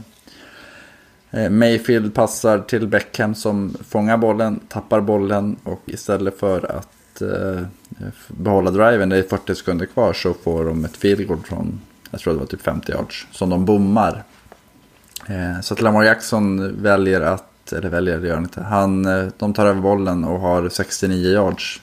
eh, 1.41 1.49
Mayfield 1.49 2.13
passar 2.13 2.59
till 2.59 2.87
Beckham 2.87 3.35
som 3.35 3.77
fångar 3.87 4.17
bollen, 4.17 4.59
tappar 4.67 5.01
bollen 5.01 5.55
och 5.63 5.81
istället 5.85 6.39
för 6.39 6.71
att 6.77 7.21
behålla 8.27 8.71
driven, 8.71 9.09
det 9.09 9.17
är 9.17 9.23
40 9.23 9.55
sekunder 9.55 9.85
kvar, 9.85 10.13
så 10.13 10.33
får 10.33 10.65
de 10.65 10.85
ett 10.85 10.97
field 10.97 11.27
goal 11.27 11.39
från 11.39 11.81
jag 12.17 12.21
tror 12.21 12.33
det 12.33 12.39
var 12.39 12.45
typ 12.45 12.61
50 12.61 12.91
yards, 12.91 13.27
som 13.31 13.49
de 13.49 13.65
bommar. 13.65 14.23
Eh, 15.27 15.61
så 15.61 15.73
att 15.73 15.81
Lamar 15.81 16.03
Jackson 16.03 16.75
väljer 16.81 17.21
att, 17.21 17.73
eller 17.73 17.89
väljer, 17.89 18.17
det 18.17 18.27
gör 18.27 18.35
han 18.35 18.43
inte. 18.43 18.61
Han, 18.61 19.05
eh, 19.05 19.27
de 19.37 19.53
tar 19.53 19.65
över 19.65 19.81
bollen 19.81 20.23
och 20.23 20.39
har 20.39 20.69
69 20.69 21.31
yards. 21.31 21.81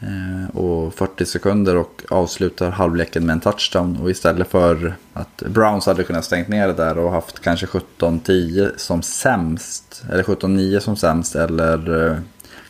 Eh, 0.00 0.56
och 0.56 0.94
40 0.94 1.24
sekunder 1.24 1.76
och 1.76 2.02
avslutar 2.08 2.70
halvleken 2.70 3.26
med 3.26 3.32
en 3.32 3.40
touchdown. 3.40 3.98
Och 4.02 4.10
istället 4.10 4.48
för 4.48 4.94
att 5.12 5.42
Browns 5.46 5.86
hade 5.86 6.04
kunnat 6.04 6.24
stängt 6.24 6.48
ner 6.48 6.66
det 6.66 6.74
där 6.74 6.98
och 6.98 7.12
haft 7.12 7.40
kanske 7.40 7.66
17-10 7.66 8.72
som 8.76 9.02
sämst. 9.02 10.04
Eller 10.12 10.22
17-9 10.22 10.78
som 10.78 10.96
sämst. 10.96 11.36
Eller 11.36 12.06
eh, 12.06 12.16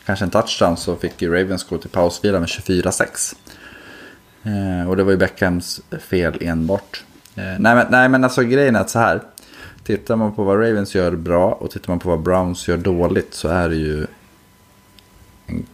kanske 0.05 0.25
en 0.25 0.31
touchdown 0.31 0.77
så 0.77 0.95
fick 0.95 1.21
ju 1.21 1.33
Ravens 1.33 1.63
gå 1.63 1.77
till 1.77 1.89
pausvila 1.89 2.39
med 2.39 2.47
24-6. 2.47 3.35
Eh, 4.43 4.89
och 4.89 4.97
det 4.97 5.03
var 5.03 5.11
ju 5.11 5.17
Beckhams 5.17 5.81
fel 5.99 6.37
enbart. 6.41 7.03
Eh, 7.35 7.43
nej, 7.43 7.75
men, 7.75 7.85
nej 7.89 8.09
men 8.09 8.23
alltså 8.23 8.43
grejen 8.43 8.75
är 8.75 8.79
att 8.79 8.89
så 8.89 8.99
här. 8.99 9.21
Tittar 9.83 10.15
man 10.15 10.35
på 10.35 10.43
vad 10.43 10.57
Ravens 10.57 10.95
gör 10.95 11.11
bra 11.11 11.51
och 11.51 11.71
tittar 11.71 11.89
man 11.89 11.99
på 11.99 12.09
vad 12.09 12.19
Browns 12.21 12.67
gör 12.67 12.77
dåligt 12.77 13.33
så 13.33 13.47
är 13.47 13.69
det 13.69 13.75
ju 13.75 14.05
en 15.45 15.65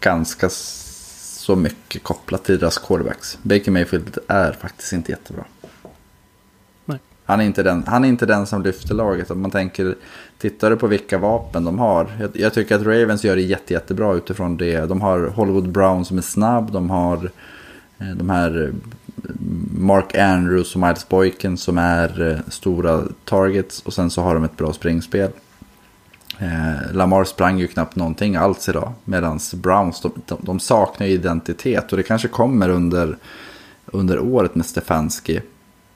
ganska 0.00 0.48
så 0.50 1.56
mycket 1.56 2.02
kopplat 2.02 2.44
till 2.44 2.58
deras 2.58 2.78
quarterbacks. 2.78 3.38
Baker 3.42 3.70
Mayfield 3.70 4.18
är 4.28 4.52
faktiskt 4.52 4.92
inte 4.92 5.12
jättebra. 5.12 5.44
Nej. 6.84 6.98
Han 7.24 7.40
är, 7.40 7.44
inte 7.44 7.62
den, 7.62 7.84
han 7.86 8.04
är 8.04 8.08
inte 8.08 8.26
den 8.26 8.46
som 8.46 8.62
lyfter 8.62 8.94
laget. 8.94 9.30
Om 9.30 9.40
man 9.40 9.50
tänker, 9.50 9.94
tittar 10.38 10.70
du 10.70 10.76
på 10.76 10.86
vilka 10.86 11.18
vapen 11.18 11.64
de 11.64 11.78
har. 11.78 12.16
Jag, 12.20 12.30
jag 12.34 12.54
tycker 12.54 12.76
att 12.76 12.82
Ravens 12.82 13.24
gör 13.24 13.36
det 13.36 13.42
jätte, 13.42 13.72
jättebra 13.72 14.14
utifrån 14.14 14.56
det. 14.56 14.80
De 14.80 15.00
har 15.00 15.26
Hollywood 15.26 15.68
Brown 15.68 16.04
som 16.04 16.18
är 16.18 16.22
snabb. 16.22 16.72
De 16.72 16.90
har 16.90 17.30
Eh, 17.98 18.08
de 18.08 18.30
här 18.30 18.66
eh, 18.66 18.74
Mark 19.78 20.16
Andrews 20.16 20.74
och 20.74 20.80
Miles 20.80 21.08
Boyken 21.08 21.56
som 21.56 21.78
är 21.78 22.30
eh, 22.30 22.38
stora 22.48 23.02
targets. 23.24 23.82
Och 23.82 23.94
sen 23.94 24.10
så 24.10 24.22
har 24.22 24.34
de 24.34 24.44
ett 24.44 24.56
bra 24.56 24.72
springspel. 24.72 25.30
Eh, 26.38 26.92
Lamar 26.92 27.24
sprang 27.24 27.58
ju 27.58 27.66
knappt 27.66 27.96
någonting 27.96 28.36
alls 28.36 28.68
idag. 28.68 28.92
Medan 29.04 29.38
Browns, 29.54 30.00
de, 30.00 30.12
de, 30.26 30.38
de 30.42 30.60
saknar 30.60 31.06
identitet. 31.06 31.90
Och 31.92 31.96
det 31.96 32.02
kanske 32.02 32.28
kommer 32.28 32.68
under, 32.68 33.16
under 33.86 34.18
året 34.18 34.54
med 34.54 34.66
Stefanski. 34.66 35.40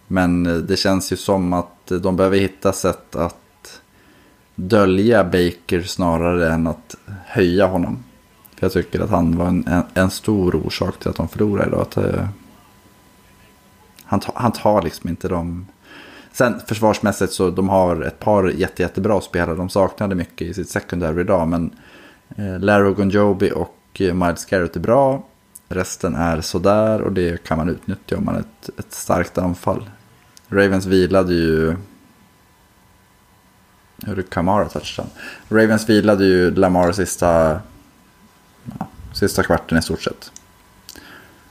Men 0.07 0.45
det 0.67 0.77
känns 0.77 1.13
ju 1.13 1.17
som 1.17 1.53
att 1.53 1.87
de 1.87 2.17
behöver 2.17 2.39
hitta 2.39 2.73
sätt 2.73 3.17
att 3.17 3.81
dölja 4.55 5.25
Baker 5.25 5.83
snarare 5.83 6.53
än 6.53 6.67
att 6.67 6.97
höja 7.27 7.67
honom. 7.67 8.05
För 8.63 8.67
jag 8.67 8.73
tycker 8.73 9.01
att 9.01 9.11
han 9.11 9.37
var 9.37 9.47
en, 9.47 9.67
en, 9.67 9.83
en 9.95 10.11
stor 10.11 10.57
orsak 10.67 10.99
till 10.99 11.09
att 11.09 11.17
de 11.17 11.29
förlorade 11.29 11.69
idag. 11.69 11.81
Att, 11.81 11.97
eh, 11.97 12.29
han, 14.05 14.21
tar, 14.21 14.33
han 14.37 14.53
tar 14.53 14.83
liksom 14.83 15.11
inte 15.11 15.29
de... 15.29 15.67
Sen 16.33 16.61
försvarsmässigt 16.67 17.33
så 17.33 17.51
de 17.51 17.69
har 17.69 18.03
ett 18.03 18.19
par 18.19 18.49
jätte, 18.49 18.83
jättebra 18.83 19.21
spelare. 19.21 19.55
De 19.55 19.69
saknade 19.69 20.15
mycket 20.15 20.49
i 20.49 20.55
sitt 20.55 20.69
secondary 20.69 21.21
idag. 21.21 21.49
Men 21.49 21.71
eh, 22.37 22.59
Larry 22.59 22.93
Gonjobi 22.93 23.53
och 23.55 23.77
Miles 23.99 24.45
Garrett 24.45 24.77
är 24.77 24.81
bra. 24.81 25.25
Resten 25.69 26.15
är 26.15 26.41
sådär 26.41 27.01
och 27.03 27.13
det 27.13 27.45
kan 27.45 27.59
man 27.59 27.69
utnyttja 27.69 28.17
om 28.17 28.25
man 28.25 28.35
har 28.35 28.41
ett, 28.41 28.79
ett 28.79 28.93
starkt 28.93 29.39
anfall. 29.39 29.91
Ravens 30.49 30.87
vilade 30.87 31.35
ju... 31.35 31.77
Hur 34.07 34.19
är 34.19 34.23
Kamara 34.23 34.69
touchdown? 34.69 35.09
Ravens 35.49 35.89
vilade 35.89 36.25
ju 36.25 36.51
Lamar 36.51 36.93
sista, 36.93 37.61
sista 39.15 39.43
kvarten 39.43 39.79
i 39.79 39.83
stort 39.83 40.03
sett. 40.03 40.33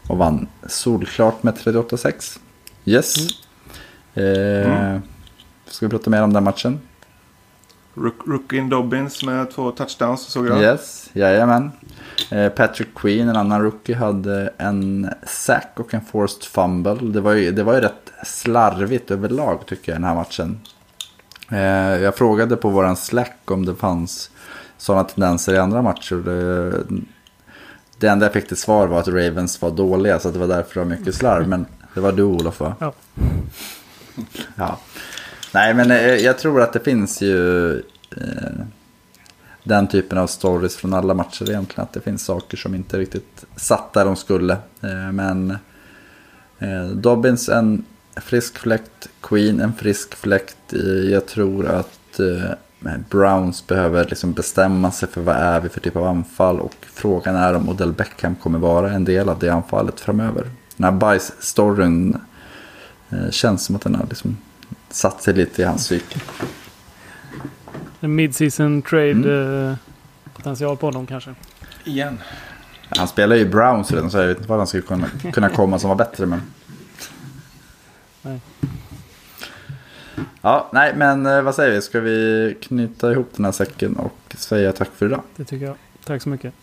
Och 0.08 0.18
vann 0.18 0.48
solklart 0.68 1.44
med 1.44 1.54
38-6. 1.54 2.40
Yes. 2.86 3.16
Eh, 4.14 5.00
Ska 5.68 5.86
vi 5.86 5.90
prata 5.90 6.10
mer 6.10 6.24
om 6.24 6.34
den 6.34 6.44
matchen? 6.44 6.80
Rook, 7.94 8.16
Rookin 8.28 8.70
Dobbins 8.70 9.24
med 9.24 9.52
två 9.52 9.72
touchdowns 9.72 10.22
såg 10.22 10.48
jag. 10.48 10.62
Yes, 10.62 11.10
jajamän. 11.14 11.72
Eh, 12.30 12.50
Patrick 12.50 12.88
Queen, 12.96 13.30
en 13.30 13.36
annan 13.36 13.62
rookie, 13.62 13.96
hade 13.96 14.54
en 14.58 15.10
sack 15.28 15.72
och 15.76 15.94
en 15.94 16.02
forced 16.02 16.44
fumble. 16.44 16.94
Det 16.94 17.22
var 17.22 17.34
ju, 17.34 17.52
det 17.52 17.64
var 17.64 17.74
ju 17.74 17.82
rätt 17.82 18.12
slarvigt 18.26 19.12
överlag 19.12 19.66
tycker 19.66 19.92
jag 19.92 20.02
den 20.02 20.08
här 20.08 20.16
matchen. 20.16 20.60
Eh, 21.50 22.02
jag 22.04 22.16
frågade 22.16 22.56
på 22.56 22.70
våran 22.70 22.96
slack 22.96 23.38
om 23.46 23.66
det 23.66 23.76
fanns 23.76 24.32
sådana 24.78 25.04
tendenser 25.04 25.54
i 25.54 25.58
andra 25.58 25.82
matcher. 25.82 26.24
Det, 28.02 28.08
enda 28.08 28.26
jag 28.26 28.34
fick 28.34 28.48
till 28.48 28.58
svar 28.58 28.88
var 28.88 29.00
att 29.00 29.08
Ravens 29.08 29.62
var 29.62 29.72
dåliga 29.72 30.20
så 30.20 30.32
det 30.32 30.40
var 30.40 30.48
därför 30.48 30.74
det 30.74 30.80
var 30.80 30.98
mycket 30.98 31.16
slarv. 31.16 31.48
Men 31.48 31.66
det 31.94 32.00
var 32.00 32.12
du 32.12 32.24
Olof 32.24 32.60
va? 32.60 32.76
Ja. 32.80 32.94
Ja. 34.56 34.80
Nej, 35.54 35.74
men 35.74 35.92
eh, 35.92 35.98
jag 36.16 36.38
tror 36.40 36.62
att 36.62 36.74
det 36.74 36.80
finns 36.80 37.22
ju 37.22 37.74
eh, 38.18 38.52
den 39.64 39.88
typen 39.88 40.18
av 40.18 40.28
stories 40.28 40.76
från 40.76 40.94
alla 40.94 41.14
matcher 41.14 41.50
egentligen. 41.50 41.84
Att 41.84 41.94
det 41.94 42.02
finns 42.02 42.26
saker 42.26 42.58
som 42.58 42.76
inte 42.76 42.98
riktigt 42.98 43.46
satt 43.56 43.94
där 43.94 44.06
de 44.06 44.16
skulle. 44.16 44.54
Eh, 44.82 45.12
men 45.12 45.52
eh, 46.60 46.86
Dobbins 46.94 47.50
en 47.50 47.86
frisk 48.16 48.58
fläkt, 48.58 49.10
Queen 49.22 49.60
en 49.62 49.74
frisk 49.74 50.16
fläkt. 50.16 50.74
Eh, 50.74 51.12
Jag 51.12 51.26
tror 51.26 51.66
att 51.68 52.20
eh, 52.20 52.52
Browns 53.10 53.68
behöver 53.68 54.06
liksom 54.06 54.34
bestämma 54.34 54.92
sig 54.92 55.10
för 55.10 55.22
vad 55.22 55.36
är 55.36 55.62
vi 55.62 55.70
för 55.70 55.80
typ 55.80 55.96
av 55.96 56.06
anfall. 56.08 56.60
Och 56.60 56.76
frågan 56.94 57.36
är 57.36 57.54
om 57.54 57.70
Odell 57.70 57.92
Beckham 57.94 58.36
kommer 58.36 58.60
vara 58.60 58.92
en 58.92 59.06
del 59.06 59.30
av 59.30 59.40
det 59.40 59.50
anfallet 59.50 60.00
framöver. 60.00 60.50
Den 60.78 60.84
här 60.84 60.92
bajs-storyn 60.92 62.18
eh, 63.10 63.30
känns 63.30 63.66
som 63.66 63.76
att 63.76 63.82
den 63.82 63.96
har 63.96 64.06
liksom 64.10 64.38
satt 64.90 65.24
sig 65.24 65.34
lite 65.34 65.62
i 65.62 65.66
hans 65.66 65.86
psyke. 65.86 66.20
En 68.00 68.16
mid-season 68.16 68.82
trade 68.82 69.12
Mm. 69.12 69.70
eh, 69.70 69.76
potential 70.34 70.78
på 70.78 70.88
honom 70.88 71.08
kanske. 71.08 71.36
Igen. 71.84 72.20
Han 72.98 73.08
spelar 73.08 73.36
ju 73.36 73.42
i 73.42 73.46
Browns 73.46 73.92
redan 73.92 74.12
så 74.12 74.18
jag 74.18 74.28
vet 74.28 74.38
inte 74.38 74.50
vad 74.50 74.58
han 74.58 74.68
skulle 74.68 74.84
kunna, 74.84 75.08
kunna 75.34 75.50
komma 75.50 75.80
som 75.80 75.90
var 75.90 75.96
bättre. 75.96 76.26
Men... 76.26 76.42
Nej. 78.22 78.40
Ja, 80.42 80.70
nej 80.74 80.94
men 80.96 81.26
eh, 81.26 81.42
vad 81.42 81.56
säger 81.56 81.72
vi? 81.72 81.82
Ska 81.82 82.00
vi 82.00 82.58
knyta 82.62 83.12
ihop 83.12 83.30
den 83.36 83.46
här 83.46 83.52
säcken 83.52 83.96
och 83.96 84.36
säga 84.38 84.72
tack 84.72 84.90
för 84.96 85.06
idag? 85.06 85.22
Det 85.36 85.44
tycker 85.44 85.66
jag. 85.66 85.76
Tack 86.04 86.22
så 86.22 86.30
mycket. 86.30 86.54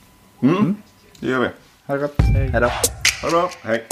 Mm. 0.43 0.77
Det 1.21 1.27
gör 1.29 1.41
vi. 1.41 1.49
Ha 1.87 1.95
det 1.95 2.01
gott. 2.01 2.15
Hej. 2.19 2.49
Hej 2.49 2.61
då. 2.61 2.67
Ha 2.67 2.73
det 3.25 3.31
bra. 3.31 3.51
Hej. 3.63 3.87